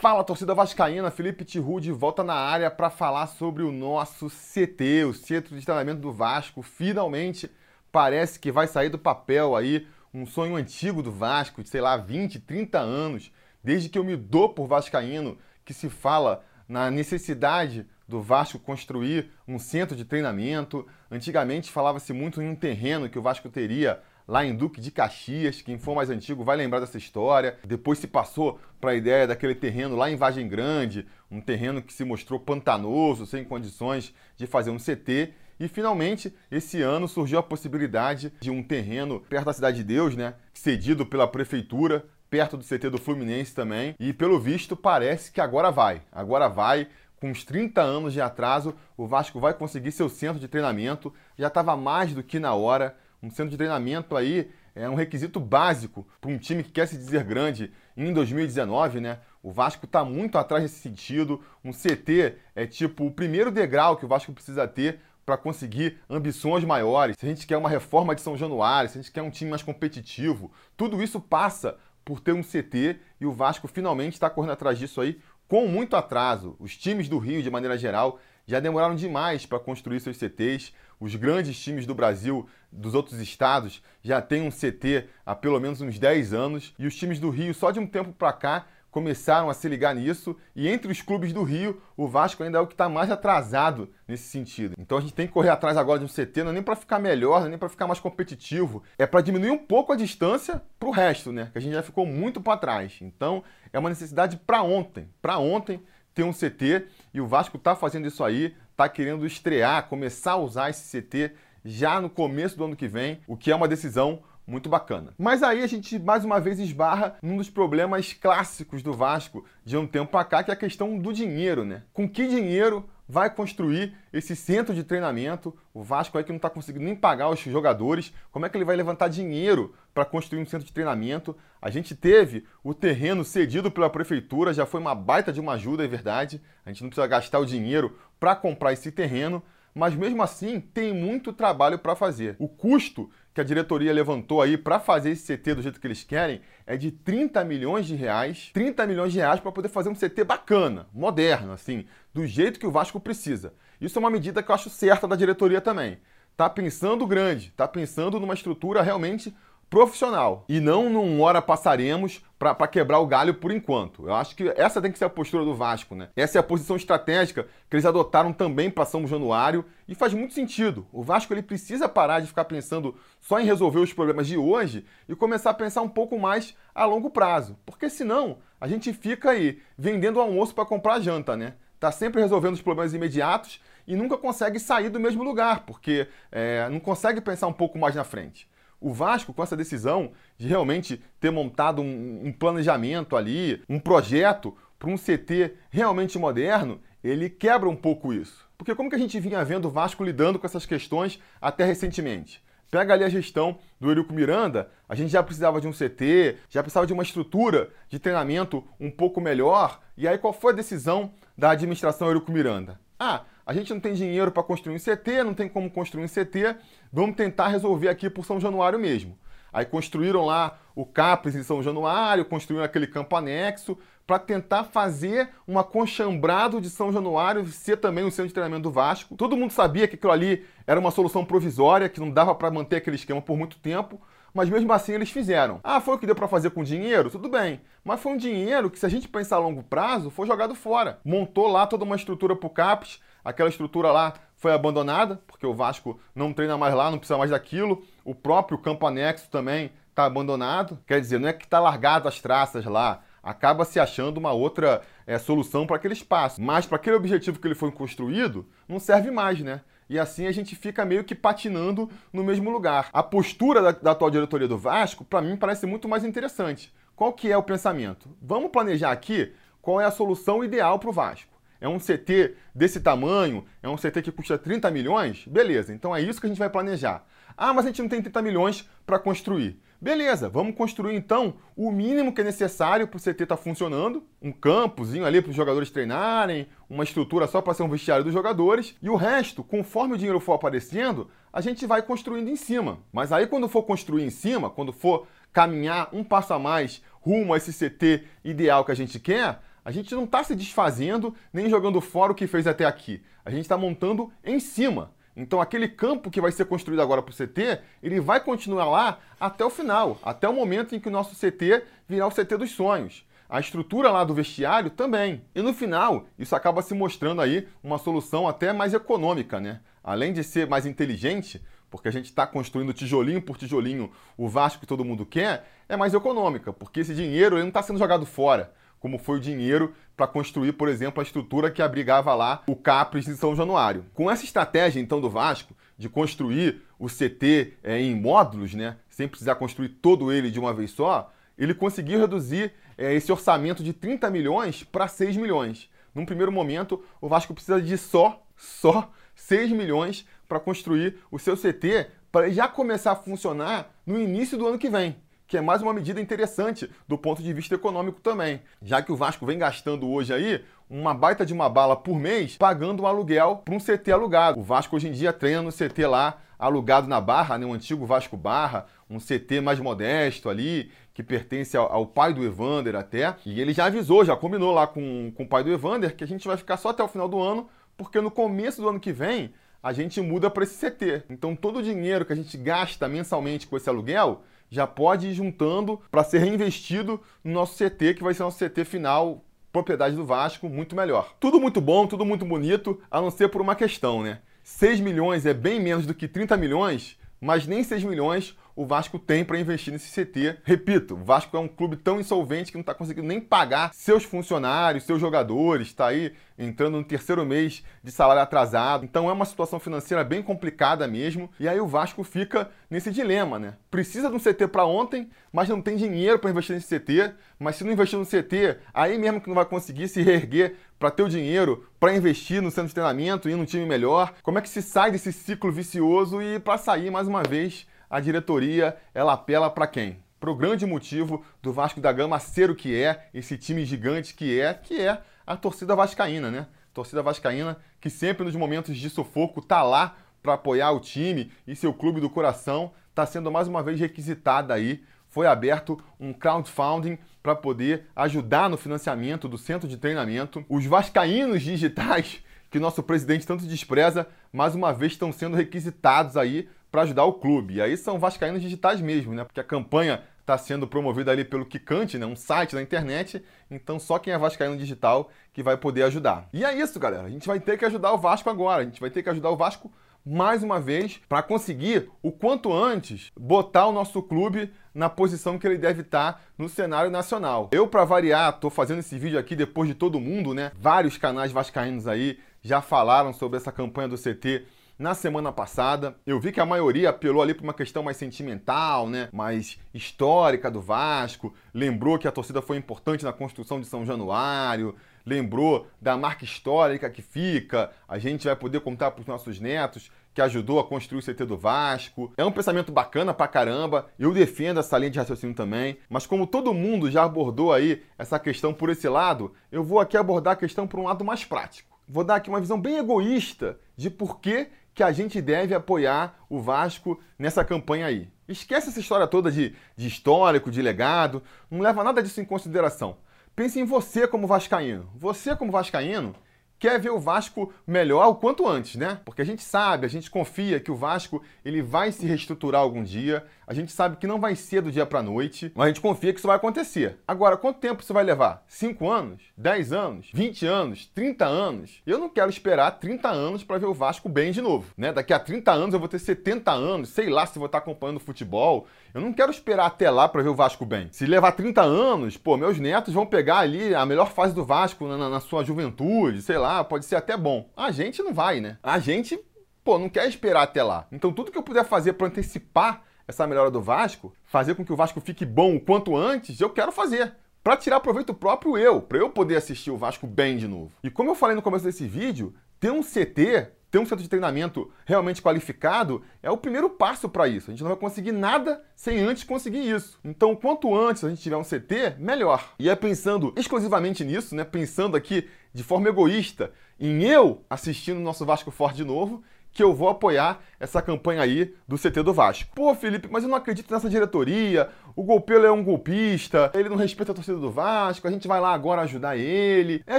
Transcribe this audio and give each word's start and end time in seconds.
Fala, 0.00 0.24
torcida 0.24 0.54
vascaína, 0.54 1.10
Felipe 1.10 1.44
Tirude 1.44 1.92
volta 1.92 2.24
na 2.24 2.32
área 2.32 2.70
para 2.70 2.88
falar 2.88 3.26
sobre 3.26 3.62
o 3.62 3.70
nosso 3.70 4.30
CT, 4.30 5.04
o 5.04 5.12
Centro 5.12 5.54
de 5.54 5.62
Treinamento 5.62 6.00
do 6.00 6.10
Vasco. 6.10 6.62
Finalmente 6.62 7.50
parece 7.92 8.40
que 8.40 8.50
vai 8.50 8.66
sair 8.66 8.88
do 8.88 8.98
papel 8.98 9.54
aí 9.54 9.86
um 10.14 10.24
sonho 10.24 10.56
antigo 10.56 11.02
do 11.02 11.12
Vasco, 11.12 11.62
de 11.62 11.68
sei 11.68 11.82
lá, 11.82 11.98
20, 11.98 12.40
30 12.40 12.78
anos, 12.78 13.30
desde 13.62 13.90
que 13.90 13.98
eu 13.98 14.02
me 14.02 14.16
dou 14.16 14.48
por 14.48 14.66
vascaíno, 14.66 15.36
que 15.66 15.74
se 15.74 15.90
fala 15.90 16.42
na 16.66 16.90
necessidade 16.90 17.86
do 18.08 18.22
Vasco 18.22 18.58
construir 18.58 19.30
um 19.46 19.58
centro 19.58 19.94
de 19.94 20.06
treinamento. 20.06 20.86
Antigamente 21.10 21.70
falava-se 21.70 22.14
muito 22.14 22.40
em 22.40 22.48
um 22.48 22.56
terreno 22.56 23.10
que 23.10 23.18
o 23.18 23.22
Vasco 23.22 23.50
teria 23.50 24.00
lá 24.26 24.44
em 24.44 24.54
Duque 24.54 24.80
de 24.80 24.90
Caxias. 24.90 25.62
Quem 25.62 25.78
for 25.78 25.94
mais 25.94 26.10
antigo 26.10 26.44
vai 26.44 26.56
lembrar 26.56 26.80
dessa 26.80 26.98
história. 26.98 27.58
Depois 27.66 27.98
se 27.98 28.06
passou 28.06 28.58
para 28.80 28.92
a 28.92 28.94
ideia 28.94 29.26
daquele 29.26 29.54
terreno 29.54 29.96
lá 29.96 30.10
em 30.10 30.16
Vagem 30.16 30.48
Grande, 30.48 31.06
um 31.30 31.40
terreno 31.40 31.82
que 31.82 31.92
se 31.92 32.04
mostrou 32.04 32.40
pantanoso, 32.40 33.26
sem 33.26 33.44
condições 33.44 34.14
de 34.36 34.46
fazer 34.46 34.70
um 34.70 34.78
CT. 34.78 35.32
E 35.58 35.68
finalmente, 35.68 36.34
esse 36.50 36.80
ano 36.80 37.06
surgiu 37.06 37.38
a 37.38 37.42
possibilidade 37.42 38.32
de 38.40 38.50
um 38.50 38.62
terreno 38.62 39.20
perto 39.20 39.44
da 39.44 39.52
Cidade 39.52 39.76
de 39.76 39.84
Deus, 39.84 40.16
né, 40.16 40.34
cedido 40.54 41.04
pela 41.04 41.28
prefeitura, 41.28 42.06
perto 42.30 42.56
do 42.56 42.64
CT 42.64 42.88
do 42.88 42.98
Fluminense 42.98 43.54
também. 43.54 43.94
E 44.00 44.12
pelo 44.12 44.40
visto 44.40 44.74
parece 44.74 45.30
que 45.30 45.40
agora 45.40 45.70
vai. 45.70 46.02
Agora 46.10 46.48
vai. 46.48 46.88
Com 47.20 47.30
uns 47.30 47.44
30 47.44 47.82
anos 47.82 48.14
de 48.14 48.20
atraso, 48.22 48.74
o 48.96 49.06
Vasco 49.06 49.38
vai 49.38 49.52
conseguir 49.52 49.92
seu 49.92 50.08
centro 50.08 50.40
de 50.40 50.48
treinamento. 50.48 51.12
Já 51.36 51.48
estava 51.48 51.76
mais 51.76 52.14
do 52.14 52.22
que 52.22 52.38
na 52.38 52.54
hora. 52.54 52.96
Um 53.22 53.30
centro 53.30 53.50
de 53.50 53.56
treinamento 53.56 54.16
aí 54.16 54.50
é 54.74 54.88
um 54.88 54.94
requisito 54.94 55.38
básico 55.38 56.06
para 56.20 56.30
um 56.30 56.38
time 56.38 56.62
que 56.62 56.70
quer 56.70 56.86
se 56.86 56.96
dizer 56.96 57.24
grande 57.24 57.72
em 57.96 58.12
2019, 58.12 59.00
né? 59.00 59.18
O 59.42 59.52
Vasco 59.52 59.84
está 59.84 60.04
muito 60.04 60.38
atrás 60.38 60.62
nesse 60.62 60.80
sentido. 60.80 61.42
Um 61.64 61.72
CT 61.72 62.36
é 62.54 62.66
tipo 62.66 63.06
o 63.06 63.10
primeiro 63.10 63.50
degrau 63.50 63.96
que 63.96 64.04
o 64.04 64.08
Vasco 64.08 64.32
precisa 64.32 64.66
ter 64.66 65.00
para 65.24 65.36
conseguir 65.36 65.98
ambições 66.08 66.64
maiores. 66.64 67.16
Se 67.18 67.26
a 67.26 67.28
gente 67.28 67.46
quer 67.46 67.56
uma 67.56 67.68
reforma 67.68 68.14
de 68.14 68.20
São 68.20 68.36
Januário, 68.36 68.90
se 68.90 68.98
a 68.98 69.02
gente 69.02 69.12
quer 69.12 69.22
um 69.22 69.30
time 69.30 69.50
mais 69.50 69.62
competitivo, 69.62 70.50
tudo 70.76 71.02
isso 71.02 71.20
passa 71.20 71.76
por 72.04 72.20
ter 72.20 72.32
um 72.32 72.42
CT 72.42 72.98
e 73.20 73.26
o 73.26 73.32
Vasco 73.32 73.68
finalmente 73.68 74.14
está 74.14 74.28
correndo 74.30 74.52
atrás 74.52 74.78
disso 74.78 75.00
aí 75.00 75.20
com 75.46 75.66
muito 75.66 75.96
atraso. 75.96 76.56
Os 76.60 76.76
times 76.76 77.08
do 77.08 77.18
Rio, 77.18 77.42
de 77.42 77.50
maneira 77.50 77.76
geral, 77.76 78.20
já 78.50 78.58
demoraram 78.58 78.96
demais 78.96 79.46
para 79.46 79.60
construir 79.60 80.00
seus 80.00 80.16
CTs. 80.16 80.72
Os 80.98 81.14
grandes 81.14 81.58
times 81.58 81.86
do 81.86 81.94
Brasil, 81.94 82.48
dos 82.70 82.94
outros 82.94 83.20
estados, 83.20 83.80
já 84.02 84.20
têm 84.20 84.42
um 84.42 84.50
CT 84.50 85.06
há 85.24 85.36
pelo 85.36 85.60
menos 85.60 85.80
uns 85.80 86.00
10 86.00 86.34
anos. 86.34 86.74
E 86.76 86.84
os 86.84 86.96
times 86.96 87.20
do 87.20 87.30
Rio, 87.30 87.54
só 87.54 87.70
de 87.70 87.78
um 87.78 87.86
tempo 87.86 88.12
para 88.12 88.32
cá, 88.32 88.66
começaram 88.90 89.48
a 89.48 89.54
se 89.54 89.68
ligar 89.68 89.94
nisso. 89.94 90.36
E 90.54 90.68
entre 90.68 90.90
os 90.90 91.00
clubes 91.00 91.32
do 91.32 91.44
Rio, 91.44 91.80
o 91.96 92.08
Vasco 92.08 92.42
ainda 92.42 92.58
é 92.58 92.60
o 92.60 92.66
que 92.66 92.74
está 92.74 92.88
mais 92.88 93.08
atrasado 93.08 93.88
nesse 94.06 94.24
sentido. 94.24 94.74
Então 94.76 94.98
a 94.98 95.00
gente 95.00 95.14
tem 95.14 95.28
que 95.28 95.32
correr 95.32 95.50
atrás 95.50 95.76
agora 95.76 96.00
de 96.00 96.04
um 96.04 96.08
CT, 96.08 96.42
não 96.42 96.50
é 96.50 96.54
nem 96.54 96.62
para 96.62 96.74
ficar 96.74 96.98
melhor, 96.98 97.38
não 97.38 97.46
é 97.46 97.50
nem 97.50 97.58
para 97.58 97.68
ficar 97.68 97.86
mais 97.86 98.00
competitivo, 98.00 98.82
é 98.98 99.06
para 99.06 99.20
diminuir 99.20 99.52
um 99.52 99.58
pouco 99.58 99.92
a 99.92 99.96
distância 99.96 100.60
para 100.76 100.88
o 100.88 100.92
resto, 100.92 101.30
né? 101.30 101.50
Que 101.52 101.58
a 101.58 101.60
gente 101.60 101.74
já 101.74 101.84
ficou 101.84 102.04
muito 102.04 102.40
para 102.40 102.58
trás. 102.58 102.98
Então 103.00 103.44
é 103.72 103.78
uma 103.78 103.90
necessidade 103.90 104.36
para 104.38 104.60
ontem. 104.60 105.08
Para 105.22 105.38
ontem 105.38 105.80
ter 106.14 106.22
um 106.22 106.32
CT 106.32 106.86
e 107.12 107.20
o 107.20 107.26
Vasco 107.26 107.56
está 107.56 107.74
fazendo 107.74 108.06
isso 108.06 108.22
aí, 108.24 108.54
está 108.70 108.88
querendo 108.88 109.26
estrear, 109.26 109.88
começar 109.88 110.32
a 110.32 110.36
usar 110.36 110.70
esse 110.70 111.00
CT 111.00 111.32
já 111.64 112.00
no 112.00 112.08
começo 112.08 112.56
do 112.56 112.64
ano 112.64 112.76
que 112.76 112.88
vem, 112.88 113.20
o 113.26 113.36
que 113.36 113.50
é 113.50 113.54
uma 113.54 113.68
decisão 113.68 114.22
muito 114.46 114.68
bacana. 114.68 115.14
Mas 115.16 115.42
aí 115.42 115.62
a 115.62 115.66
gente 115.66 115.98
mais 115.98 116.24
uma 116.24 116.40
vez 116.40 116.58
esbarra 116.58 117.16
num 117.22 117.36
dos 117.36 117.48
problemas 117.48 118.12
clássicos 118.12 118.82
do 118.82 118.92
Vasco 118.92 119.44
de 119.64 119.76
um 119.76 119.86
tempo 119.86 120.10
para 120.10 120.24
cá, 120.24 120.42
que 120.42 120.50
é 120.50 120.54
a 120.54 120.56
questão 120.56 120.98
do 120.98 121.12
dinheiro, 121.12 121.64
né? 121.64 121.82
Com 121.92 122.08
que 122.08 122.26
dinheiro 122.26 122.88
vai 123.10 123.28
construir 123.28 123.92
esse 124.12 124.36
centro 124.36 124.72
de 124.72 124.84
treinamento. 124.84 125.52
O 125.74 125.82
Vasco 125.82 126.16
aí 126.16 126.22
que 126.22 126.30
não 126.30 126.36
está 126.36 126.48
conseguindo 126.48 126.84
nem 126.84 126.94
pagar 126.94 127.28
os 127.28 127.40
jogadores, 127.40 128.14
como 128.30 128.46
é 128.46 128.48
que 128.48 128.56
ele 128.56 128.64
vai 128.64 128.76
levantar 128.76 129.08
dinheiro 129.08 129.74
para 129.92 130.04
construir 130.04 130.40
um 130.40 130.46
centro 130.46 130.64
de 130.64 130.72
treinamento? 130.72 131.36
A 131.60 131.70
gente 131.70 131.96
teve 131.96 132.46
o 132.62 132.72
terreno 132.72 133.24
cedido 133.24 133.68
pela 133.68 133.90
prefeitura, 133.90 134.54
já 134.54 134.64
foi 134.64 134.80
uma 134.80 134.94
baita 134.94 135.32
de 135.32 135.40
uma 135.40 135.54
ajuda, 135.54 135.84
é 135.84 135.88
verdade. 135.88 136.40
A 136.64 136.70
gente 136.70 136.82
não 136.82 136.88
precisa 136.88 137.06
gastar 137.08 137.40
o 137.40 137.46
dinheiro 137.46 137.98
para 138.20 138.36
comprar 138.36 138.72
esse 138.72 138.92
terreno, 138.92 139.42
mas 139.74 139.94
mesmo 139.94 140.22
assim 140.22 140.60
tem 140.60 140.92
muito 140.92 141.32
trabalho 141.32 141.78
para 141.78 141.94
fazer. 141.94 142.36
O 142.38 142.48
custo 142.48 143.10
que 143.32 143.40
a 143.40 143.44
diretoria 143.44 143.92
levantou 143.92 144.42
aí 144.42 144.56
para 144.56 144.80
fazer 144.80 145.10
esse 145.10 145.36
CT 145.36 145.54
do 145.54 145.62
jeito 145.62 145.80
que 145.80 145.86
eles 145.86 146.02
querem 146.02 146.40
é 146.66 146.76
de 146.76 146.90
30 146.90 147.44
milhões 147.44 147.86
de 147.86 147.94
reais. 147.94 148.50
30 148.52 148.86
milhões 148.86 149.12
de 149.12 149.18
reais 149.18 149.40
para 149.40 149.52
poder 149.52 149.68
fazer 149.68 149.88
um 149.88 149.94
CT 149.94 150.24
bacana, 150.24 150.88
moderno, 150.92 151.52
assim, 151.52 151.86
do 152.12 152.26
jeito 152.26 152.58
que 152.58 152.66
o 152.66 152.70
Vasco 152.70 152.98
precisa. 152.98 153.54
Isso 153.80 153.98
é 153.98 154.00
uma 154.00 154.10
medida 154.10 154.42
que 154.42 154.50
eu 154.50 154.54
acho 154.54 154.68
certa 154.68 155.06
da 155.06 155.16
diretoria 155.16 155.60
também. 155.60 155.98
Tá 156.36 156.48
pensando 156.48 157.06
grande, 157.06 157.52
tá 157.56 157.68
pensando 157.68 158.18
numa 158.18 158.34
estrutura 158.34 158.82
realmente 158.82 159.34
profissional 159.70 160.44
e 160.48 160.58
não 160.58 160.90
num 160.90 161.22
hora 161.22 161.40
passaremos 161.40 162.20
para 162.36 162.66
quebrar 162.66 162.98
o 162.98 163.06
galho 163.06 163.34
por 163.34 163.52
enquanto. 163.52 164.06
Eu 164.06 164.14
acho 164.14 164.34
que 164.34 164.48
essa 164.56 164.80
tem 164.82 164.90
que 164.90 164.98
ser 164.98 165.04
a 165.04 165.10
postura 165.10 165.44
do 165.44 165.54
Vasco, 165.54 165.94
né? 165.94 166.08
Essa 166.16 166.38
é 166.38 166.40
a 166.40 166.42
posição 166.42 166.74
estratégica 166.74 167.46
que 167.68 167.76
eles 167.76 167.84
adotaram 167.84 168.32
também 168.32 168.70
para 168.70 168.84
São 168.84 169.06
Januário 169.06 169.64
e 169.86 169.94
faz 169.94 170.12
muito 170.12 170.34
sentido. 170.34 170.86
O 170.92 171.02
Vasco 171.02 171.32
ele 171.32 171.42
precisa 171.42 171.88
parar 171.88 172.20
de 172.20 172.26
ficar 172.26 172.46
pensando 172.46 172.96
só 173.20 173.38
em 173.38 173.44
resolver 173.44 173.78
os 173.78 173.92
problemas 173.92 174.26
de 174.26 174.36
hoje 174.36 174.84
e 175.08 175.14
começar 175.14 175.50
a 175.50 175.54
pensar 175.54 175.82
um 175.82 175.88
pouco 175.88 176.18
mais 176.18 176.56
a 176.74 176.84
longo 176.84 177.10
prazo, 177.10 177.56
porque 177.64 177.88
senão 177.88 178.38
a 178.60 178.66
gente 178.66 178.92
fica 178.92 179.30
aí 179.30 179.60
vendendo 179.78 180.20
almoço 180.20 180.54
para 180.54 180.64
comprar 180.64 180.98
janta, 180.98 181.36
né? 181.36 181.54
Tá 181.78 181.92
sempre 181.92 182.20
resolvendo 182.20 182.54
os 182.54 182.62
problemas 182.62 182.92
imediatos 182.92 183.60
e 183.86 183.94
nunca 183.94 184.16
consegue 184.16 184.58
sair 184.58 184.88
do 184.88 184.98
mesmo 184.98 185.22
lugar, 185.22 185.64
porque 185.66 186.08
é, 186.32 186.68
não 186.70 186.80
consegue 186.80 187.20
pensar 187.20 187.46
um 187.46 187.52
pouco 187.52 187.78
mais 187.78 187.94
na 187.94 188.04
frente. 188.04 188.48
O 188.80 188.92
Vasco, 188.92 189.32
com 189.34 189.42
essa 189.42 189.56
decisão 189.56 190.12
de 190.38 190.48
realmente 190.48 191.02
ter 191.20 191.30
montado 191.30 191.82
um, 191.82 192.20
um 192.24 192.32
planejamento 192.32 193.14
ali, 193.14 193.62
um 193.68 193.78
projeto 193.78 194.56
para 194.78 194.88
um 194.88 194.96
CT 194.96 195.54
realmente 195.70 196.18
moderno, 196.18 196.80
ele 197.04 197.28
quebra 197.28 197.68
um 197.68 197.76
pouco 197.76 198.12
isso. 198.12 198.48
Porque 198.56 198.74
como 198.74 198.88
que 198.88 198.96
a 198.96 198.98
gente 198.98 199.20
vinha 199.20 199.44
vendo 199.44 199.66
o 199.66 199.70
Vasco 199.70 200.02
lidando 200.02 200.38
com 200.38 200.46
essas 200.46 200.64
questões 200.64 201.20
até 201.40 201.64
recentemente? 201.64 202.42
Pega 202.70 202.94
ali 202.94 203.02
a 203.02 203.08
gestão 203.08 203.58
do 203.80 203.90
Eurico 203.90 204.12
Miranda, 204.12 204.70
a 204.88 204.94
gente 204.94 205.10
já 205.10 205.22
precisava 205.22 205.60
de 205.60 205.66
um 205.66 205.72
CT, 205.72 206.36
já 206.48 206.62
precisava 206.62 206.86
de 206.86 206.92
uma 206.92 207.02
estrutura 207.02 207.70
de 207.88 207.98
treinamento 207.98 208.64
um 208.78 208.90
pouco 208.90 209.20
melhor. 209.20 209.80
E 209.96 210.06
aí 210.06 210.16
qual 210.16 210.32
foi 210.32 210.52
a 210.52 210.56
decisão 210.56 211.12
da 211.36 211.50
administração 211.50 212.08
Eurico 212.08 212.30
Miranda? 212.30 212.78
Ah, 212.98 213.24
a 213.50 213.52
gente 213.52 213.74
não 213.74 213.80
tem 213.80 213.94
dinheiro 213.94 214.30
para 214.30 214.44
construir 214.44 214.76
um 214.76 214.78
CT, 214.78 215.24
não 215.24 215.34
tem 215.34 215.48
como 215.48 215.68
construir 215.68 216.04
um 216.04 216.06
CT, 216.06 216.54
vamos 216.92 217.16
tentar 217.16 217.48
resolver 217.48 217.88
aqui 217.88 218.08
por 218.08 218.24
São 218.24 218.38
Januário 218.38 218.78
mesmo. 218.78 219.18
Aí 219.52 219.64
construíram 219.64 220.24
lá 220.24 220.56
o 220.72 220.86
CAPES 220.86 221.34
em 221.34 221.42
São 221.42 221.60
Januário, 221.60 222.24
construíram 222.24 222.64
aquele 222.64 222.86
campo 222.86 223.16
anexo, 223.16 223.76
para 224.06 224.20
tentar 224.20 224.62
fazer 224.62 225.30
um 225.48 225.58
aconchambrado 225.58 226.60
de 226.60 226.70
São 226.70 226.92
Januário 226.92 227.44
ser 227.48 227.78
também 227.78 228.04
um 228.04 228.10
centro 228.12 228.28
de 228.28 228.34
treinamento 228.34 228.62
do 228.62 228.70
Vasco. 228.70 229.16
Todo 229.16 229.36
mundo 229.36 229.50
sabia 229.50 229.88
que 229.88 229.96
aquilo 229.96 230.12
ali 230.12 230.46
era 230.64 230.78
uma 230.78 230.92
solução 230.92 231.24
provisória, 231.24 231.88
que 231.88 231.98
não 231.98 232.08
dava 232.08 232.32
para 232.36 232.52
manter 232.52 232.76
aquele 232.76 232.94
esquema 232.94 233.20
por 233.20 233.36
muito 233.36 233.58
tempo, 233.58 234.00
mas 234.32 234.48
mesmo 234.48 234.72
assim 234.72 234.92
eles 234.92 235.10
fizeram. 235.10 235.58
Ah, 235.64 235.80
foi 235.80 235.96
o 235.96 235.98
que 235.98 236.06
deu 236.06 236.14
para 236.14 236.28
fazer 236.28 236.50
com 236.50 236.62
dinheiro? 236.62 237.10
Tudo 237.10 237.28
bem. 237.28 237.60
Mas 237.84 237.98
foi 237.98 238.12
um 238.12 238.16
dinheiro 238.16 238.70
que, 238.70 238.78
se 238.78 238.86
a 238.86 238.88
gente 238.88 239.08
pensar 239.08 239.36
a 239.36 239.40
longo 239.40 239.64
prazo, 239.64 240.08
foi 240.08 240.24
jogado 240.24 240.54
fora. 240.54 241.00
Montou 241.04 241.48
lá 241.48 241.66
toda 241.66 241.84
uma 241.84 241.96
estrutura 241.96 242.36
para 242.36 242.46
o 242.46 242.50
CAPES, 242.50 243.00
Aquela 243.24 243.48
estrutura 243.48 243.90
lá 243.92 244.14
foi 244.36 244.52
abandonada, 244.52 245.20
porque 245.26 245.46
o 245.46 245.54
Vasco 245.54 246.00
não 246.14 246.32
treina 246.32 246.56
mais 246.56 246.74
lá, 246.74 246.90
não 246.90 246.98
precisa 246.98 247.18
mais 247.18 247.30
daquilo. 247.30 247.84
O 248.04 248.14
próprio 248.14 248.58
campo 248.58 248.86
anexo 248.86 249.28
também 249.30 249.70
está 249.90 250.04
abandonado. 250.04 250.78
Quer 250.86 251.00
dizer, 251.00 251.20
não 251.20 251.28
é 251.28 251.32
que 251.32 251.44
está 251.44 251.60
largado 251.60 252.08
as 252.08 252.20
traças 252.20 252.64
lá, 252.64 253.02
acaba 253.22 253.64
se 253.64 253.78
achando 253.78 254.18
uma 254.18 254.32
outra 254.32 254.82
é, 255.06 255.18
solução 255.18 255.66
para 255.66 255.76
aquele 255.76 255.94
espaço. 255.94 256.40
Mas 256.40 256.66
para 256.66 256.76
aquele 256.76 256.96
objetivo 256.96 257.38
que 257.38 257.46
ele 257.46 257.54
foi 257.54 257.70
construído, 257.70 258.46
não 258.66 258.78
serve 258.78 259.10
mais, 259.10 259.40
né? 259.40 259.60
E 259.88 259.98
assim 259.98 260.26
a 260.26 260.32
gente 260.32 260.54
fica 260.54 260.84
meio 260.84 261.02
que 261.04 261.14
patinando 261.14 261.90
no 262.12 262.22
mesmo 262.22 262.48
lugar. 262.48 262.88
A 262.92 263.02
postura 263.02 263.60
da, 263.60 263.72
da 263.72 263.90
atual 263.90 264.10
diretoria 264.10 264.46
do 264.46 264.56
Vasco, 264.56 265.04
para 265.04 265.20
mim, 265.20 265.36
parece 265.36 265.66
muito 265.66 265.88
mais 265.88 266.04
interessante. 266.04 266.72
Qual 266.94 267.12
que 267.12 267.30
é 267.30 267.36
o 267.36 267.42
pensamento? 267.42 268.08
Vamos 268.22 268.50
planejar 268.50 268.92
aqui 268.92 269.32
qual 269.60 269.80
é 269.80 269.84
a 269.84 269.90
solução 269.90 270.44
ideal 270.44 270.78
para 270.78 270.90
o 270.90 270.92
Vasco. 270.92 271.39
É 271.60 271.68
um 271.68 271.78
CT 271.78 272.34
desse 272.54 272.80
tamanho, 272.80 273.44
é 273.62 273.68
um 273.68 273.76
CT 273.76 274.02
que 274.02 274.12
custa 274.12 274.38
30 274.38 274.70
milhões? 274.70 275.26
Beleza, 275.26 275.74
então 275.74 275.94
é 275.94 276.00
isso 276.00 276.20
que 276.20 276.26
a 276.26 276.28
gente 276.28 276.38
vai 276.38 276.48
planejar. 276.48 277.04
Ah, 277.36 277.52
mas 277.52 277.64
a 277.64 277.68
gente 277.68 277.82
não 277.82 277.88
tem 277.88 278.00
30 278.00 278.22
milhões 278.22 278.68
para 278.86 278.98
construir. 278.98 279.60
Beleza, 279.82 280.28
vamos 280.28 280.54
construir 280.54 280.94
então 280.94 281.36
o 281.56 281.72
mínimo 281.72 282.12
que 282.12 282.20
é 282.20 282.24
necessário 282.24 282.86
para 282.86 282.98
o 282.98 283.00
CT 283.00 283.22
estar 283.22 283.26
tá 283.28 283.36
funcionando, 283.38 284.04
um 284.20 284.30
campozinho 284.30 285.06
ali 285.06 285.22
para 285.22 285.30
os 285.30 285.36
jogadores 285.36 285.70
treinarem, 285.70 286.48
uma 286.68 286.84
estrutura 286.84 287.26
só 287.26 287.40
para 287.40 287.54
ser 287.54 287.62
um 287.62 287.68
vestiário 287.68 288.04
dos 288.04 288.12
jogadores, 288.12 288.74
e 288.82 288.90
o 288.90 288.94
resto, 288.94 289.42
conforme 289.42 289.94
o 289.94 289.96
dinheiro 289.96 290.20
for 290.20 290.34
aparecendo, 290.34 291.08
a 291.32 291.40
gente 291.40 291.64
vai 291.64 291.80
construindo 291.80 292.28
em 292.28 292.36
cima. 292.36 292.80
Mas 292.92 293.10
aí 293.10 293.26
quando 293.26 293.48
for 293.48 293.62
construir 293.62 294.04
em 294.04 294.10
cima, 294.10 294.50
quando 294.50 294.70
for 294.70 295.06
caminhar 295.32 295.88
um 295.94 296.04
passo 296.04 296.34
a 296.34 296.38
mais 296.38 296.82
rumo 297.00 297.32
a 297.32 297.38
esse 297.38 297.52
CT 297.52 298.04
ideal 298.22 298.66
que 298.66 298.72
a 298.72 298.76
gente 298.76 299.00
quer, 299.00 299.40
A 299.64 299.70
gente 299.70 299.94
não 299.94 300.04
está 300.04 300.24
se 300.24 300.34
desfazendo 300.34 301.14
nem 301.32 301.48
jogando 301.48 301.80
fora 301.80 302.12
o 302.12 302.14
que 302.14 302.26
fez 302.26 302.46
até 302.46 302.64
aqui. 302.64 303.02
A 303.24 303.30
gente 303.30 303.42
está 303.42 303.56
montando 303.56 304.10
em 304.24 304.40
cima. 304.40 304.92
Então 305.14 305.40
aquele 305.40 305.68
campo 305.68 306.10
que 306.10 306.20
vai 306.20 306.32
ser 306.32 306.46
construído 306.46 306.80
agora 306.80 307.02
para 307.02 307.12
o 307.12 307.14
CT, 307.14 307.60
ele 307.82 308.00
vai 308.00 308.20
continuar 308.20 308.64
lá 308.64 308.98
até 309.18 309.44
o 309.44 309.50
final, 309.50 309.98
até 310.02 310.28
o 310.28 310.32
momento 310.32 310.74
em 310.74 310.80
que 310.80 310.88
o 310.88 310.90
nosso 310.90 311.14
CT 311.14 311.62
virar 311.86 312.06
o 312.06 312.10
CT 312.10 312.36
dos 312.38 312.52
sonhos. 312.52 313.06
A 313.28 313.38
estrutura 313.38 313.90
lá 313.90 314.02
do 314.02 314.14
vestiário 314.14 314.70
também. 314.70 315.22
E 315.34 315.42
no 315.42 315.52
final, 315.52 316.06
isso 316.18 316.34
acaba 316.34 316.62
se 316.62 316.74
mostrando 316.74 317.20
aí 317.20 317.46
uma 317.62 317.78
solução 317.78 318.26
até 318.26 318.52
mais 318.52 318.74
econômica, 318.74 319.38
né? 319.38 319.60
Além 319.84 320.12
de 320.12 320.24
ser 320.24 320.48
mais 320.48 320.66
inteligente, 320.66 321.40
porque 321.70 321.86
a 321.86 321.92
gente 321.92 322.06
está 322.06 322.26
construindo 322.26 322.72
tijolinho 322.72 323.22
por 323.22 323.36
tijolinho 323.36 323.92
o 324.16 324.28
Vasco 324.28 324.60
que 324.60 324.66
todo 324.66 324.84
mundo 324.84 325.06
quer, 325.06 325.48
é 325.68 325.76
mais 325.76 325.94
econômica, 325.94 326.52
porque 326.52 326.80
esse 326.80 326.94
dinheiro 326.94 327.36
ele 327.36 327.42
não 327.42 327.48
está 327.48 327.62
sendo 327.62 327.78
jogado 327.78 328.04
fora 328.04 328.52
como 328.80 328.98
foi 328.98 329.18
o 329.18 329.20
dinheiro 329.20 329.74
para 329.94 330.06
construir, 330.06 330.52
por 330.52 330.68
exemplo, 330.68 331.00
a 331.00 331.04
estrutura 331.04 331.50
que 331.50 331.60
abrigava 331.60 332.14
lá 332.14 332.42
o 332.46 332.56
Capres 332.56 333.04
de 333.04 333.14
São 333.14 333.36
Januário. 333.36 333.84
Com 333.94 334.10
essa 334.10 334.24
estratégia, 334.24 334.80
então, 334.80 335.00
do 335.00 335.10
Vasco, 335.10 335.54
de 335.76 335.88
construir 335.88 336.62
o 336.78 336.86
CT 336.88 337.58
é, 337.62 337.78
em 337.78 337.94
módulos, 337.94 338.54
né, 338.54 338.78
sem 338.88 339.06
precisar 339.06 339.34
construir 339.34 339.68
todo 339.68 340.10
ele 340.10 340.30
de 340.30 340.40
uma 340.40 340.52
vez 340.52 340.70
só, 340.70 341.12
ele 341.38 341.54
conseguiu 341.54 342.00
reduzir 342.00 342.52
é, 342.76 342.94
esse 342.94 343.12
orçamento 343.12 343.62
de 343.62 343.72
30 343.72 344.10
milhões 344.10 344.64
para 344.64 344.88
6 344.88 345.16
milhões. 345.16 345.70
Num 345.94 346.06
primeiro 346.06 346.32
momento, 346.32 346.82
o 347.00 347.08
Vasco 347.08 347.34
precisa 347.34 347.60
de 347.60 347.76
só, 347.76 348.22
só 348.36 348.90
6 349.14 349.52
milhões 349.52 350.06
para 350.26 350.40
construir 350.40 350.98
o 351.10 351.18
seu 351.18 351.36
CT 351.36 351.88
para 352.10 352.30
já 352.30 352.48
começar 352.48 352.92
a 352.92 352.96
funcionar 352.96 353.74
no 353.86 354.00
início 354.00 354.38
do 354.38 354.46
ano 354.46 354.58
que 354.58 354.70
vem 354.70 354.96
que 355.30 355.38
é 355.38 355.40
mais 355.40 355.62
uma 355.62 355.72
medida 355.72 356.00
interessante 356.00 356.68
do 356.88 356.98
ponto 356.98 357.22
de 357.22 357.32
vista 357.32 357.54
econômico 357.54 358.00
também, 358.00 358.42
já 358.60 358.82
que 358.82 358.90
o 358.90 358.96
Vasco 358.96 359.24
vem 359.24 359.38
gastando 359.38 359.88
hoje 359.88 360.12
aí 360.12 360.44
uma 360.68 360.92
baita 360.92 361.24
de 361.24 361.32
uma 361.32 361.48
bala 361.48 361.76
por 361.76 361.96
mês 362.00 362.36
pagando 362.36 362.82
um 362.82 362.86
aluguel 362.86 363.36
para 363.44 363.54
um 363.54 363.60
CT 363.60 363.92
alugado. 363.92 364.40
O 364.40 364.42
Vasco 364.42 364.74
hoje 364.74 364.88
em 364.88 364.92
dia 364.92 365.12
treina 365.12 365.40
no 365.40 365.52
CT 365.52 365.86
lá 365.86 366.18
alugado 366.36 366.88
na 366.88 367.00
Barra, 367.00 367.38
né, 367.38 367.46
o 367.46 367.52
antigo 367.52 367.86
Vasco 367.86 368.16
Barra, 368.16 368.66
um 368.90 368.98
CT 368.98 369.40
mais 369.40 369.60
modesto 369.60 370.28
ali, 370.28 370.72
que 370.92 371.02
pertence 371.02 371.56
ao, 371.56 371.72
ao, 371.72 371.86
pai 371.86 372.12
do 372.12 372.24
Evander 372.24 372.74
até. 372.74 373.14
E 373.24 373.40
ele 373.40 373.52
já 373.52 373.66
avisou, 373.66 374.04
já 374.04 374.16
combinou 374.16 374.52
lá 374.52 374.66
com, 374.66 375.12
com 375.14 375.22
o 375.22 375.28
pai 375.28 375.44
do 375.44 375.52
Evander 375.52 375.94
que 375.94 376.02
a 376.02 376.08
gente 376.08 376.26
vai 376.26 376.36
ficar 376.36 376.56
só 376.56 376.70
até 376.70 376.82
o 376.82 376.88
final 376.88 377.08
do 377.08 377.20
ano, 377.20 377.48
porque 377.76 378.00
no 378.00 378.10
começo 378.10 378.60
do 378.60 378.68
ano 378.68 378.80
que 378.80 378.92
vem 378.92 379.32
a 379.62 379.72
gente 379.72 380.00
muda 380.00 380.28
para 380.28 380.42
esse 380.42 380.58
CT. 380.58 381.04
Então 381.08 381.36
todo 381.36 381.60
o 381.60 381.62
dinheiro 381.62 382.04
que 382.04 382.12
a 382.12 382.16
gente 382.16 382.36
gasta 382.36 382.88
mensalmente 382.88 383.46
com 383.46 383.56
esse 383.56 383.68
aluguel 383.68 384.24
já 384.50 384.66
pode 384.66 385.08
ir 385.08 385.14
juntando 385.14 385.80
para 385.90 386.04
ser 386.04 386.18
reinvestido 386.18 387.00
no 387.22 387.32
nosso 387.32 387.56
CT, 387.56 387.94
que 387.94 388.02
vai 388.02 388.12
ser 388.12 388.24
nosso 388.24 388.44
CT 388.44 388.64
final, 388.64 389.24
propriedade 389.52 389.94
do 389.94 390.04
Vasco, 390.04 390.48
muito 390.48 390.74
melhor. 390.74 391.14
Tudo 391.20 391.40
muito 391.40 391.60
bom, 391.60 391.86
tudo 391.86 392.04
muito 392.04 392.24
bonito, 392.24 392.80
a 392.90 393.00
não 393.00 393.10
ser 393.10 393.28
por 393.28 393.40
uma 393.40 393.54
questão, 393.54 394.02
né? 394.02 394.18
6 394.42 394.80
milhões 394.80 395.24
é 395.24 395.32
bem 395.32 395.60
menos 395.60 395.86
do 395.86 395.94
que 395.94 396.08
30 396.08 396.36
milhões, 396.36 396.98
mas 397.20 397.46
nem 397.46 397.62
6 397.62 397.84
milhões 397.84 398.36
o 398.60 398.66
Vasco 398.66 398.98
tem 398.98 399.24
para 399.24 399.40
investir 399.40 399.72
nesse 399.72 399.90
CT. 399.90 400.36
Repito, 400.44 400.92
o 400.92 401.02
Vasco 401.02 401.34
é 401.34 401.40
um 401.40 401.48
clube 401.48 401.76
tão 401.76 401.98
insolvente 401.98 402.52
que 402.52 402.58
não 402.58 402.60
está 402.60 402.74
conseguindo 402.74 403.08
nem 403.08 403.18
pagar 403.18 403.72
seus 403.72 404.04
funcionários, 404.04 404.84
seus 404.84 405.00
jogadores, 405.00 405.68
está 405.68 405.86
aí 405.86 406.12
entrando 406.38 406.76
no 406.76 406.84
terceiro 406.84 407.24
mês 407.24 407.64
de 407.82 407.90
salário 407.90 408.22
atrasado. 408.22 408.84
Então 408.84 409.08
é 409.08 409.12
uma 409.14 409.24
situação 409.24 409.58
financeira 409.58 410.04
bem 410.04 410.22
complicada 410.22 410.86
mesmo. 410.86 411.30
E 411.40 411.48
aí 411.48 411.58
o 411.58 411.66
Vasco 411.66 412.04
fica 412.04 412.50
nesse 412.68 412.90
dilema, 412.90 413.38
né? 413.38 413.54
Precisa 413.70 414.10
de 414.10 414.16
um 414.16 414.18
CT 414.18 414.48
para 414.48 414.66
ontem, 414.66 415.08
mas 415.32 415.48
não 415.48 415.62
tem 415.62 415.76
dinheiro 415.76 416.18
para 416.18 416.28
investir 416.28 416.54
nesse 416.54 416.78
CT. 416.78 417.14
Mas 417.38 417.56
se 417.56 417.64
não 417.64 417.72
investir 417.72 417.98
no 417.98 418.04
CT, 418.04 418.58
aí 418.74 418.98
mesmo 418.98 419.22
que 419.22 419.28
não 419.28 419.36
vai 419.36 419.46
conseguir 419.46 419.88
se 419.88 420.02
reerguer 420.02 420.56
para 420.78 420.90
ter 420.90 421.02
o 421.02 421.08
dinheiro 421.08 421.66
para 421.78 421.94
investir 421.94 422.42
no 422.42 422.50
centro 422.50 422.68
de 422.68 422.74
treinamento 422.74 423.26
e 423.26 423.34
num 423.34 423.46
time 423.46 423.64
melhor. 423.64 424.12
Como 424.22 424.38
é 424.38 424.42
que 424.42 424.48
se 424.50 424.60
sai 424.60 424.90
desse 424.90 425.12
ciclo 425.12 425.50
vicioso 425.50 426.20
e 426.20 426.38
para 426.38 426.58
sair 426.58 426.90
mais 426.90 427.08
uma 427.08 427.22
vez 427.22 427.66
a 427.90 427.98
diretoria 427.98 428.76
ela 428.94 429.14
apela 429.14 429.50
para 429.50 429.66
quem? 429.66 429.98
Para 430.20 430.30
o 430.30 430.36
grande 430.36 430.64
motivo 430.64 431.24
do 431.42 431.52
Vasco 431.52 431.80
da 431.80 431.92
Gama 431.92 432.20
ser 432.20 432.50
o 432.50 432.54
que 432.54 432.80
é, 432.80 433.08
esse 433.12 433.36
time 433.36 433.64
gigante 433.64 434.14
que 434.14 434.40
é, 434.40 434.54
que 434.54 434.80
é 434.80 435.00
a 435.26 435.36
torcida 435.36 435.74
vascaína, 435.74 436.30
né? 436.30 436.46
Torcida 436.72 437.02
vascaína 437.02 437.58
que 437.80 437.90
sempre 437.90 438.24
nos 438.24 438.36
momentos 438.36 438.76
de 438.76 438.88
sufoco 438.88 439.42
tá 439.42 439.62
lá 439.62 439.96
para 440.22 440.34
apoiar 440.34 440.70
o 440.70 440.80
time 440.80 441.32
e 441.46 441.56
seu 441.56 441.74
clube 441.74 442.00
do 442.00 442.08
coração 442.08 442.72
está 442.90 443.04
sendo 443.04 443.30
mais 443.30 443.48
uma 443.48 443.62
vez 443.62 443.80
requisitada 443.80 444.54
aí. 444.54 444.84
Foi 445.08 445.26
aberto 445.26 445.82
um 445.98 446.12
crowdfunding 446.12 446.98
para 447.22 447.34
poder 447.34 447.86
ajudar 447.96 448.48
no 448.48 448.56
financiamento 448.56 449.28
do 449.28 449.36
centro 449.36 449.68
de 449.68 449.76
treinamento. 449.76 450.44
Os 450.48 450.64
vascaínos 450.66 451.42
digitais 451.42 452.22
que 452.50 452.58
nosso 452.58 452.82
presidente 452.82 453.26
tanto 453.26 453.46
despreza, 453.46 454.08
mais 454.32 454.54
uma 454.54 454.72
vez 454.72 454.92
estão 454.92 455.12
sendo 455.12 455.36
requisitados 455.36 456.16
aí 456.16 456.48
para 456.70 456.82
ajudar 456.82 457.04
o 457.04 457.14
clube. 457.14 457.54
E 457.54 457.62
aí 457.62 457.76
são 457.76 457.98
vascaínos 457.98 458.42
digitais 458.42 458.80
mesmo, 458.80 459.14
né? 459.14 459.24
Porque 459.24 459.40
a 459.40 459.44
campanha 459.44 460.02
está 460.20 460.38
sendo 460.38 460.66
promovida 460.66 461.10
ali 461.10 461.24
pelo 461.24 461.44
Kikante, 461.44 461.98
né? 461.98 462.06
Um 462.06 462.16
site 462.16 462.54
da 462.54 462.62
internet. 462.62 463.22
Então 463.50 463.78
só 463.78 463.98
quem 463.98 464.12
é 464.12 464.18
vascaíno 464.18 464.56
digital 464.56 465.10
que 465.32 465.42
vai 465.42 465.56
poder 465.56 465.82
ajudar. 465.84 466.28
E 466.32 466.44
é 466.44 466.54
isso, 466.54 466.78
galera. 466.78 467.04
A 467.04 467.10
gente 467.10 467.26
vai 467.26 467.40
ter 467.40 467.58
que 467.58 467.64
ajudar 467.64 467.92
o 467.92 467.98
Vasco 467.98 468.30
agora. 468.30 468.62
A 468.62 468.64
gente 468.64 468.80
vai 468.80 468.90
ter 468.90 469.02
que 469.02 469.10
ajudar 469.10 469.30
o 469.30 469.36
Vasco 469.36 469.70
mais 470.04 470.42
uma 470.42 470.60
vez 470.60 471.00
para 471.08 471.22
conseguir 471.22 471.90
o 472.02 472.10
quanto 472.10 472.52
antes 472.52 473.10
botar 473.18 473.66
o 473.66 473.72
nosso 473.72 474.02
clube 474.02 474.50
na 474.74 474.88
posição 474.88 475.38
que 475.38 475.46
ele 475.46 475.58
deve 475.58 475.82
estar 475.82 476.22
no 476.38 476.48
cenário 476.48 476.90
nacional. 476.90 477.50
Eu 477.52 477.66
para 477.66 477.84
variar, 477.84 478.38
tô 478.38 478.48
fazendo 478.48 478.78
esse 478.78 478.98
vídeo 478.98 479.18
aqui 479.18 479.36
depois 479.36 479.68
de 479.68 479.74
todo 479.74 480.00
mundo, 480.00 480.32
né? 480.32 480.52
Vários 480.58 480.96
canais 480.96 481.32
vascaínos 481.32 481.86
aí 481.86 482.18
já 482.42 482.62
falaram 482.62 483.12
sobre 483.12 483.36
essa 483.36 483.52
campanha 483.52 483.88
do 483.88 483.98
CT 483.98 484.46
na 484.80 484.94
semana 484.94 485.30
passada. 485.30 485.94
Eu 486.06 486.18
vi 486.18 486.32
que 486.32 486.40
a 486.40 486.46
maioria 486.46 486.88
apelou 486.88 487.22
ali 487.22 487.34
para 487.34 487.44
uma 487.44 487.52
questão 487.52 487.82
mais 487.82 487.98
sentimental, 487.98 488.88
né? 488.88 489.10
mais 489.12 489.60
histórica 489.74 490.50
do 490.50 490.58
Vasco, 490.58 491.34
lembrou 491.52 491.98
que 491.98 492.08
a 492.08 492.10
torcida 492.10 492.40
foi 492.40 492.56
importante 492.56 493.04
na 493.04 493.12
construção 493.12 493.60
de 493.60 493.66
São 493.66 493.84
Januário, 493.84 494.74
lembrou 495.04 495.66
da 495.78 495.98
marca 495.98 496.24
histórica 496.24 496.88
que 496.88 497.02
fica, 497.02 497.70
a 497.86 497.98
gente 497.98 498.24
vai 498.26 498.34
poder 498.34 498.60
contar 498.60 498.90
para 498.92 499.02
os 499.02 499.06
nossos 499.06 499.38
netos 499.38 499.90
que 500.14 500.22
ajudou 500.22 500.58
a 500.58 500.64
construir 500.64 501.00
o 501.00 501.02
CT 501.02 501.26
do 501.26 501.36
Vasco. 501.36 502.10
É 502.16 502.24
um 502.24 502.32
pensamento 502.32 502.72
bacana 502.72 503.12
pra 503.12 503.28
caramba, 503.28 503.86
eu 503.98 504.14
defendo 504.14 504.60
essa 504.60 504.78
linha 504.78 504.90
de 504.90 504.98
raciocínio 504.98 505.36
também, 505.36 505.76
mas 505.90 506.06
como 506.06 506.26
todo 506.26 506.54
mundo 506.54 506.90
já 506.90 507.04
abordou 507.04 507.52
aí 507.52 507.82
essa 507.98 508.18
questão 508.18 508.54
por 508.54 508.70
esse 508.70 508.88
lado, 508.88 509.34
eu 509.52 509.62
vou 509.62 509.78
aqui 509.78 509.98
abordar 509.98 510.32
a 510.32 510.36
questão 510.36 510.66
por 510.66 510.80
um 510.80 510.84
lado 510.84 511.04
mais 511.04 511.22
prático. 511.22 511.70
Vou 511.92 512.04
dar 512.04 512.14
aqui 512.14 512.30
uma 512.30 512.40
visão 512.40 512.58
bem 512.58 512.78
egoísta 512.78 513.58
de 513.76 513.90
por 513.90 514.20
que 514.20 514.46
que 514.74 514.82
a 514.82 514.92
gente 514.92 515.20
deve 515.20 515.54
apoiar 515.54 516.18
o 516.28 516.40
Vasco 516.40 517.00
nessa 517.18 517.44
campanha 517.44 517.86
aí. 517.86 518.08
Esquece 518.28 518.68
essa 518.68 518.80
história 518.80 519.06
toda 519.06 519.30
de, 519.30 519.54
de 519.76 519.88
histórico, 519.88 520.50
de 520.50 520.62
legado, 520.62 521.22
não 521.50 521.60
leva 521.60 521.82
nada 521.82 522.02
disso 522.02 522.20
em 522.20 522.24
consideração. 522.24 522.98
Pense 523.34 523.58
em 523.58 523.64
você 523.64 524.06
como 524.06 524.26
vascaíno. 524.26 524.90
Você 524.94 525.34
como 525.34 525.52
vascaíno 525.52 526.14
quer 526.60 526.78
ver 526.78 526.90
o 526.90 527.00
Vasco 527.00 527.52
melhor 527.66 528.06
o 528.08 528.14
quanto 528.14 528.46
antes, 528.46 528.76
né? 528.76 529.00
Porque 529.04 529.22
a 529.22 529.24
gente 529.24 529.42
sabe, 529.42 529.86
a 529.86 529.88
gente 529.88 530.10
confia 530.10 530.60
que 530.60 530.70
o 530.70 530.76
Vasco 530.76 531.22
ele 531.42 531.62
vai 531.62 531.90
se 531.90 532.06
reestruturar 532.06 532.60
algum 532.60 532.84
dia. 532.84 533.24
A 533.46 533.54
gente 533.54 533.72
sabe 533.72 533.96
que 533.96 534.06
não 534.06 534.20
vai 534.20 534.36
ser 534.36 534.60
do 534.60 534.70
dia 534.70 534.84
para 534.84 535.02
noite, 535.02 535.50
mas 535.54 535.64
a 535.64 535.68
gente 535.68 535.80
confia 535.80 536.12
que 536.12 536.20
isso 536.20 536.28
vai 536.28 536.36
acontecer. 536.36 536.98
Agora, 537.08 537.36
quanto 537.36 537.58
tempo 537.58 537.82
isso 537.82 537.94
vai 537.94 538.04
levar? 538.04 538.44
5 538.46 538.88
anos? 538.88 539.22
10 539.36 539.72
anos? 539.72 540.10
20 540.12 540.46
anos? 540.46 540.86
30 540.94 541.24
anos? 541.24 541.82
Eu 541.86 541.98
não 541.98 542.10
quero 542.10 542.28
esperar 542.28 542.70
30 542.72 543.08
anos 543.08 543.42
para 543.42 543.58
ver 543.58 543.66
o 543.66 543.74
Vasco 543.74 544.08
bem 544.08 544.30
de 544.30 544.42
novo, 544.42 544.70
né? 544.76 544.92
Daqui 544.92 545.14
a 545.14 545.18
30 545.18 545.50
anos 545.50 545.72
eu 545.72 545.80
vou 545.80 545.88
ter 545.88 545.98
70 545.98 546.52
anos, 546.52 546.90
sei 546.90 547.08
lá 547.08 547.24
se 547.24 547.38
vou 547.38 547.46
estar 547.46 547.58
acompanhando 547.58 547.98
futebol. 547.98 548.68
Eu 548.92 549.00
não 549.00 549.12
quero 549.12 549.30
esperar 549.30 549.66
até 549.66 549.90
lá 549.90 550.08
para 550.08 550.22
ver 550.22 550.28
o 550.28 550.34
Vasco 550.34 550.66
bem. 550.66 550.88
Se 550.90 551.06
levar 551.06 551.32
30 551.32 551.62
anos, 551.62 552.16
pô, 552.16 552.36
meus 552.36 552.58
netos 552.58 552.94
vão 552.94 553.06
pegar 553.06 553.38
ali 553.38 553.74
a 553.74 553.86
melhor 553.86 554.10
fase 554.12 554.34
do 554.34 554.44
Vasco 554.44 554.86
na, 554.86 555.08
na 555.08 555.20
sua 555.20 555.44
juventude, 555.44 556.22
sei 556.22 556.38
lá 556.38 556.64
pode 556.64 556.84
ser 556.84 556.96
até 556.96 557.16
bom. 557.16 557.48
A 557.56 557.70
gente 557.70 558.02
não 558.02 558.12
vai, 558.12 558.40
né? 558.40 558.58
A 558.62 558.78
gente, 558.78 559.18
pô, 559.62 559.78
não 559.78 559.88
quer 559.88 560.08
esperar 560.08 560.42
até 560.42 560.62
lá. 560.62 560.86
Então 560.90 561.12
tudo 561.12 561.30
que 561.30 561.38
eu 561.38 561.42
puder 561.42 561.64
fazer 561.64 561.92
para 561.94 562.08
antecipar 562.08 562.82
essa 563.06 563.26
melhora 563.26 563.50
do 563.50 563.60
Vasco, 563.60 564.14
fazer 564.24 564.54
com 564.54 564.64
que 564.64 564.72
o 564.72 564.76
Vasco 564.76 565.00
fique 565.00 565.26
bom 565.26 565.56
o 565.56 565.60
quanto 565.60 565.96
antes, 565.96 566.40
eu 566.40 566.50
quero 566.50 566.72
fazer. 566.72 567.14
Para 567.42 567.56
tirar 567.56 567.80
proveito 567.80 568.12
próprio 568.12 568.58
eu, 568.58 568.82
para 568.82 568.98
eu 568.98 569.10
poder 569.10 569.36
assistir 569.36 569.70
o 569.70 569.76
Vasco 569.76 570.06
bem 570.06 570.36
de 570.36 570.46
novo. 570.46 570.72
E 570.82 570.90
como 570.90 571.10
eu 571.10 571.14
falei 571.14 571.34
no 571.34 571.42
começo 571.42 571.64
desse 571.64 571.86
vídeo, 571.86 572.34
ter 572.58 572.70
um 572.70 572.82
CT 572.82 573.48
ter 573.70 573.78
um 573.78 573.86
centro 573.86 574.02
de 574.02 574.08
treinamento 574.08 574.70
realmente 574.84 575.22
qualificado 575.22 576.02
é 576.22 576.30
o 576.30 576.36
primeiro 576.36 576.68
passo 576.68 577.08
para 577.08 577.28
isso. 577.28 577.50
A 577.50 577.54
gente 577.54 577.62
não 577.62 577.70
vai 577.70 577.78
conseguir 577.78 578.12
nada 578.12 578.62
sem 578.74 578.98
antes 578.98 579.24
conseguir 579.24 579.68
isso. 579.68 579.98
Então, 580.04 580.34
quanto 580.34 580.74
antes 580.74 581.04
a 581.04 581.08
gente 581.08 581.22
tiver 581.22 581.36
um 581.36 581.44
CT, 581.44 581.96
melhor. 581.98 582.54
E 582.58 582.68
é 582.68 582.74
pensando 582.74 583.32
exclusivamente 583.36 584.04
nisso, 584.04 584.34
né? 584.34 584.44
Pensando 584.44 584.96
aqui 584.96 585.28
de 585.54 585.62
forma 585.62 585.88
egoísta 585.88 586.52
em 586.78 587.04
eu 587.04 587.44
assistindo 587.48 587.98
o 587.98 588.02
nosso 588.02 588.24
Vasco 588.24 588.50
Forte 588.50 588.76
de 588.76 588.84
novo, 588.84 589.22
que 589.52 589.62
eu 589.62 589.74
vou 589.74 589.88
apoiar 589.88 590.40
essa 590.58 590.82
campanha 590.82 591.22
aí 591.22 591.54
do 591.66 591.76
CT 591.76 592.02
do 592.02 592.12
Vasco. 592.12 592.50
Pô, 592.54 592.74
Felipe, 592.74 593.08
mas 593.10 593.22
eu 593.22 593.28
não 593.28 593.36
acredito 593.36 593.72
nessa 593.72 593.88
diretoria. 593.88 594.68
O 594.94 595.02
golpeiro 595.02 595.44
é 595.44 595.50
um 595.50 595.64
golpista, 595.64 596.50
ele 596.54 596.68
não 596.68 596.76
respeita 596.76 597.12
a 597.12 597.14
torcida 597.14 597.38
do 597.38 597.50
Vasco, 597.50 598.06
a 598.06 598.10
gente 598.10 598.28
vai 598.28 598.40
lá 598.40 598.52
agora 598.52 598.82
ajudar 598.82 599.16
ele. 599.16 599.82
É 599.86 599.98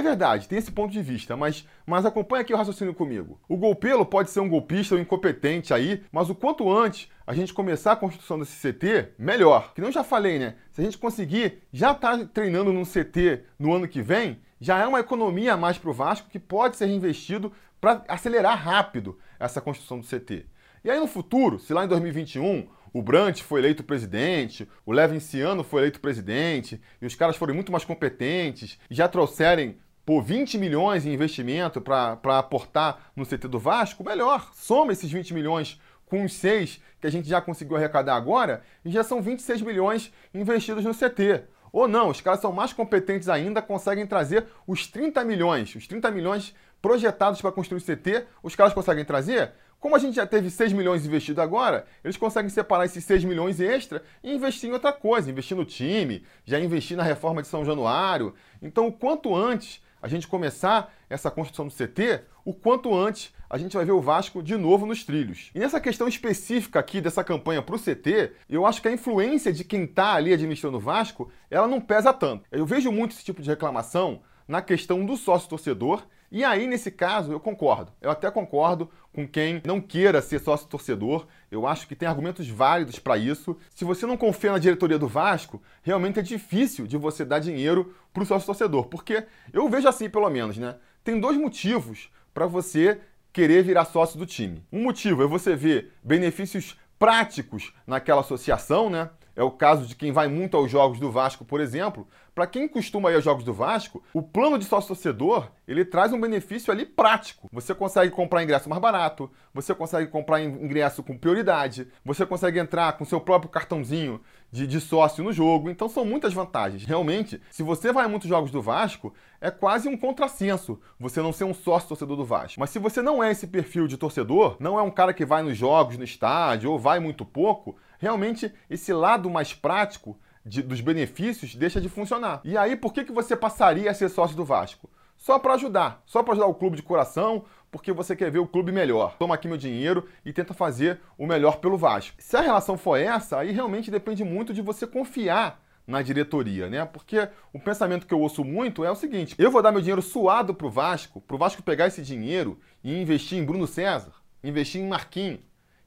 verdade, 0.00 0.48
tem 0.48 0.58
esse 0.58 0.70
ponto 0.70 0.92
de 0.92 1.02
vista, 1.02 1.36
mas, 1.36 1.66
mas 1.84 2.06
acompanha 2.06 2.42
aqui 2.42 2.54
o 2.54 2.56
raciocínio 2.56 2.94
comigo. 2.94 3.40
O 3.48 3.56
golpelo 3.56 4.06
pode 4.06 4.30
ser 4.30 4.40
um 4.40 4.48
golpista 4.48 4.94
ou 4.94 5.00
incompetente 5.00 5.74
aí, 5.74 6.02
mas 6.12 6.30
o 6.30 6.34
quanto 6.34 6.70
antes 6.70 7.08
a 7.26 7.34
gente 7.34 7.54
começar 7.54 7.92
a 7.92 7.96
construção 7.96 8.38
desse 8.38 8.56
CT, 8.56 9.14
melhor. 9.18 9.72
Que 9.74 9.80
não 9.80 9.92
já 9.92 10.04
falei, 10.04 10.38
né? 10.38 10.54
Se 10.70 10.80
a 10.80 10.84
gente 10.84 10.98
conseguir 10.98 11.62
já 11.72 11.92
estar 11.92 12.18
tá 12.18 12.24
treinando 12.24 12.72
num 12.72 12.84
CT 12.84 13.44
no 13.58 13.72
ano 13.72 13.88
que 13.88 14.02
vem, 14.02 14.38
já 14.60 14.78
é 14.78 14.86
uma 14.86 15.00
economia 15.00 15.54
a 15.54 15.56
mais 15.56 15.76
para 15.76 15.90
o 15.90 15.92
Vasco 15.92 16.28
que 16.30 16.38
pode 16.38 16.76
ser 16.76 16.86
reinvestido 16.86 17.52
para 17.82 18.04
acelerar 18.06 18.56
rápido 18.56 19.18
essa 19.40 19.60
construção 19.60 19.98
do 19.98 20.06
CT. 20.06 20.46
E 20.84 20.90
aí 20.90 21.00
no 21.00 21.08
futuro, 21.08 21.58
se 21.58 21.74
lá 21.74 21.84
em 21.84 21.88
2021 21.88 22.68
o 22.92 23.02
Brant 23.02 23.40
foi 23.40 23.60
eleito 23.60 23.82
presidente, 23.82 24.68
o 24.86 24.92
Levinciano 24.92 25.64
foi 25.64 25.80
eleito 25.80 25.98
presidente, 25.98 26.80
e 27.00 27.06
os 27.06 27.16
caras 27.16 27.36
foram 27.36 27.54
muito 27.54 27.72
mais 27.72 27.84
competentes, 27.84 28.78
já 28.88 29.08
trouxerem 29.08 29.78
por 30.06 30.22
20 30.22 30.58
milhões 30.58 31.04
em 31.04 31.12
investimento 31.12 31.80
para 31.80 32.38
aportar 32.38 33.10
no 33.16 33.26
CT 33.26 33.48
do 33.48 33.58
Vasco, 33.58 34.04
melhor. 34.04 34.52
Soma 34.54 34.92
esses 34.92 35.10
20 35.10 35.34
milhões 35.34 35.80
com 36.06 36.24
os 36.24 36.34
6 36.34 36.80
que 37.00 37.06
a 37.08 37.10
gente 37.10 37.28
já 37.28 37.40
conseguiu 37.40 37.76
arrecadar 37.76 38.14
agora, 38.14 38.62
e 38.84 38.92
já 38.92 39.02
são 39.02 39.20
26 39.20 39.60
milhões 39.62 40.12
investidos 40.32 40.84
no 40.84 40.94
CT. 40.94 41.46
Ou 41.72 41.88
não, 41.88 42.10
os 42.10 42.20
caras 42.20 42.40
são 42.40 42.52
mais 42.52 42.72
competentes 42.72 43.28
ainda, 43.30 43.62
conseguem 43.62 44.06
trazer 44.06 44.46
os 44.66 44.86
30 44.86 45.24
milhões, 45.24 45.74
os 45.74 45.86
30 45.86 46.10
milhões 46.10 46.54
projetados 46.82 47.40
para 47.40 47.52
construir 47.52 47.78
o 47.78 47.82
CT, 47.82 48.26
os 48.42 48.56
caras 48.56 48.74
conseguem 48.74 49.04
trazer. 49.04 49.52
Como 49.78 49.96
a 49.96 49.98
gente 49.98 50.16
já 50.16 50.26
teve 50.26 50.50
6 50.50 50.72
milhões 50.72 51.06
investido 51.06 51.40
agora, 51.40 51.86
eles 52.04 52.16
conseguem 52.16 52.50
separar 52.50 52.84
esses 52.84 53.04
6 53.04 53.24
milhões 53.24 53.60
extra 53.60 54.02
e 54.22 54.32
investir 54.32 54.68
em 54.68 54.72
outra 54.72 54.92
coisa, 54.92 55.30
investir 55.30 55.56
no 55.56 55.64
time, 55.64 56.24
já 56.44 56.60
investir 56.60 56.96
na 56.96 57.02
reforma 57.02 57.42
de 57.42 57.48
São 57.48 57.64
Januário. 57.64 58.34
Então, 58.60 58.86
o 58.86 58.92
quanto 58.92 59.34
antes 59.34 59.82
a 60.00 60.08
gente 60.08 60.26
começar 60.26 60.92
essa 61.08 61.30
construção 61.30 61.66
do 61.66 61.72
CT, 61.72 62.22
o 62.44 62.52
quanto 62.52 62.94
antes 62.94 63.32
a 63.48 63.56
gente 63.56 63.76
vai 63.76 63.84
ver 63.84 63.92
o 63.92 64.00
Vasco 64.00 64.42
de 64.42 64.56
novo 64.56 64.86
nos 64.86 65.04
trilhos. 65.04 65.50
E 65.54 65.58
nessa 65.58 65.80
questão 65.80 66.08
específica 66.08 66.80
aqui 66.80 67.00
dessa 67.00 67.22
campanha 67.22 67.62
para 67.62 67.76
o 67.76 67.78
CT, 67.78 68.32
eu 68.48 68.66
acho 68.66 68.82
que 68.82 68.88
a 68.88 68.92
influência 68.92 69.52
de 69.52 69.62
quem 69.62 69.84
está 69.84 70.14
ali 70.14 70.32
administrando 70.32 70.78
o 70.78 70.80
Vasco, 70.80 71.30
ela 71.50 71.68
não 71.68 71.80
pesa 71.80 72.12
tanto. 72.12 72.44
Eu 72.50 72.66
vejo 72.66 72.90
muito 72.90 73.12
esse 73.12 73.24
tipo 73.24 73.42
de 73.42 73.50
reclamação 73.50 74.22
na 74.48 74.62
questão 74.62 75.04
do 75.04 75.16
sócio 75.16 75.48
torcedor 75.48 76.04
e 76.34 76.42
aí, 76.42 76.66
nesse 76.66 76.90
caso, 76.90 77.30
eu 77.30 77.38
concordo. 77.38 77.92
Eu 78.00 78.10
até 78.10 78.30
concordo 78.30 78.88
com 79.12 79.28
quem 79.28 79.60
não 79.66 79.82
queira 79.82 80.22
ser 80.22 80.38
sócio 80.38 80.66
torcedor. 80.66 81.26
Eu 81.50 81.66
acho 81.66 81.86
que 81.86 81.94
tem 81.94 82.08
argumentos 82.08 82.48
válidos 82.48 82.98
para 82.98 83.18
isso. 83.18 83.54
Se 83.68 83.84
você 83.84 84.06
não 84.06 84.16
confia 84.16 84.50
na 84.50 84.58
diretoria 84.58 84.98
do 84.98 85.06
Vasco, 85.06 85.62
realmente 85.82 86.18
é 86.18 86.22
difícil 86.22 86.86
de 86.86 86.96
você 86.96 87.22
dar 87.22 87.38
dinheiro 87.38 87.94
para 88.14 88.22
o 88.22 88.26
sócio 88.26 88.46
torcedor. 88.46 88.86
Porque 88.86 89.26
eu 89.52 89.68
vejo 89.68 89.86
assim, 89.86 90.08
pelo 90.08 90.30
menos, 90.30 90.56
né? 90.56 90.76
Tem 91.04 91.20
dois 91.20 91.36
motivos 91.36 92.10
para 92.32 92.46
você 92.46 92.98
querer 93.30 93.62
virar 93.62 93.84
sócio 93.84 94.18
do 94.18 94.24
time. 94.24 94.64
Um 94.72 94.84
motivo 94.84 95.22
é 95.22 95.26
você 95.26 95.54
ver 95.54 95.92
benefícios 96.02 96.78
práticos 96.98 97.74
naquela 97.86 98.22
associação, 98.22 98.88
né? 98.88 99.10
É 99.36 99.42
o 99.42 99.50
caso 99.50 99.86
de 99.86 99.94
quem 99.94 100.12
vai 100.12 100.28
muito 100.28 100.56
aos 100.56 100.70
jogos 100.70 100.98
do 100.98 101.10
Vasco, 101.10 101.44
por 101.44 101.60
exemplo. 101.60 102.06
Para 102.34 102.46
quem 102.46 102.66
costuma 102.66 103.10
ir 103.10 103.16
aos 103.16 103.24
jogos 103.24 103.44
do 103.44 103.52
Vasco, 103.52 104.02
o 104.14 104.22
plano 104.22 104.56
de 104.56 104.64
sócio 104.64 104.88
torcedor, 104.88 105.50
ele 105.68 105.84
traz 105.84 106.14
um 106.14 106.20
benefício 106.20 106.72
ali 106.72 106.86
prático. 106.86 107.46
Você 107.52 107.74
consegue 107.74 108.10
comprar 108.10 108.42
ingresso 108.42 108.70
mais 108.70 108.80
barato, 108.80 109.30
você 109.52 109.74
consegue 109.74 110.10
comprar 110.10 110.40
ingresso 110.40 111.02
com 111.02 111.18
prioridade, 111.18 111.88
você 112.02 112.24
consegue 112.24 112.58
entrar 112.58 112.94
com 112.94 113.04
seu 113.04 113.20
próprio 113.20 113.50
cartãozinho 113.50 114.18
de, 114.50 114.66
de 114.66 114.80
sócio 114.80 115.22
no 115.22 115.30
jogo. 115.30 115.68
Então 115.68 115.90
são 115.90 116.06
muitas 116.06 116.32
vantagens. 116.32 116.86
Realmente, 116.86 117.38
se 117.50 117.62
você 117.62 117.92
vai 117.92 118.06
a 118.06 118.08
muitos 118.08 118.30
jogos 118.30 118.50
do 118.50 118.62
Vasco, 118.62 119.12
é 119.38 119.50
quase 119.50 119.86
um 119.86 119.96
contrassenso 119.96 120.80
você 120.98 121.20
não 121.20 121.34
ser 121.34 121.44
um 121.44 121.52
sócio 121.52 121.88
torcedor 121.88 122.16
do 122.16 122.24
Vasco. 122.24 122.58
Mas 122.58 122.70
se 122.70 122.78
você 122.78 123.02
não 123.02 123.22
é 123.22 123.30
esse 123.30 123.46
perfil 123.46 123.86
de 123.86 123.98
torcedor, 123.98 124.56
não 124.58 124.78
é 124.78 124.82
um 124.82 124.90
cara 124.90 125.12
que 125.12 125.26
vai 125.26 125.42
nos 125.42 125.58
jogos, 125.58 125.98
no 125.98 126.04
estádio, 126.04 126.70
ou 126.70 126.78
vai 126.78 126.98
muito 126.98 127.26
pouco, 127.26 127.76
realmente 127.98 128.50
esse 128.70 128.90
lado 128.90 129.28
mais 129.28 129.52
prático 129.52 130.18
de, 130.44 130.62
dos 130.62 130.80
benefícios 130.80 131.54
deixa 131.54 131.80
de 131.80 131.88
funcionar. 131.88 132.40
E 132.44 132.56
aí, 132.56 132.76
por 132.76 132.92
que, 132.92 133.04
que 133.04 133.12
você 133.12 133.36
passaria 133.36 133.90
a 133.90 133.94
ser 133.94 134.08
sócio 134.08 134.36
do 134.36 134.44
Vasco? 134.44 134.90
Só 135.16 135.38
para 135.38 135.54
ajudar, 135.54 136.02
só 136.04 136.22
para 136.22 136.32
ajudar 136.32 136.48
o 136.48 136.54
clube 136.54 136.76
de 136.76 136.82
coração, 136.82 137.44
porque 137.70 137.92
você 137.92 138.16
quer 138.16 138.30
ver 138.30 138.40
o 138.40 138.46
clube 138.46 138.72
melhor. 138.72 139.16
Toma 139.18 139.36
aqui 139.36 139.46
meu 139.46 139.56
dinheiro 139.56 140.08
e 140.24 140.32
tenta 140.32 140.52
fazer 140.52 141.00
o 141.16 141.26
melhor 141.26 141.58
pelo 141.58 141.78
Vasco. 141.78 142.16
Se 142.18 142.36
a 142.36 142.40
relação 142.40 142.76
for 142.76 142.96
essa, 142.96 143.38
aí 143.38 143.52
realmente 143.52 143.90
depende 143.90 144.24
muito 144.24 144.52
de 144.52 144.60
você 144.60 144.86
confiar 144.86 145.62
na 145.86 146.02
diretoria, 146.02 146.68
né? 146.68 146.84
Porque 146.84 147.28
o 147.52 147.58
pensamento 147.58 148.06
que 148.06 148.14
eu 148.14 148.20
ouço 148.20 148.44
muito 148.44 148.84
é 148.84 148.90
o 148.90 148.96
seguinte: 148.96 149.34
eu 149.38 149.50
vou 149.50 149.62
dar 149.62 149.72
meu 149.72 149.80
dinheiro 149.80 150.02
suado 150.02 150.54
pro 150.54 150.70
Vasco, 150.70 151.20
pro 151.20 151.38
Vasco 151.38 151.62
pegar 151.62 151.86
esse 151.86 152.02
dinheiro 152.02 152.58
e 152.82 153.00
investir 153.00 153.38
em 153.38 153.44
Bruno 153.44 153.66
César, 153.66 154.12
investir 154.42 154.80
em 154.80 154.88
Marquinhos, 154.88 155.40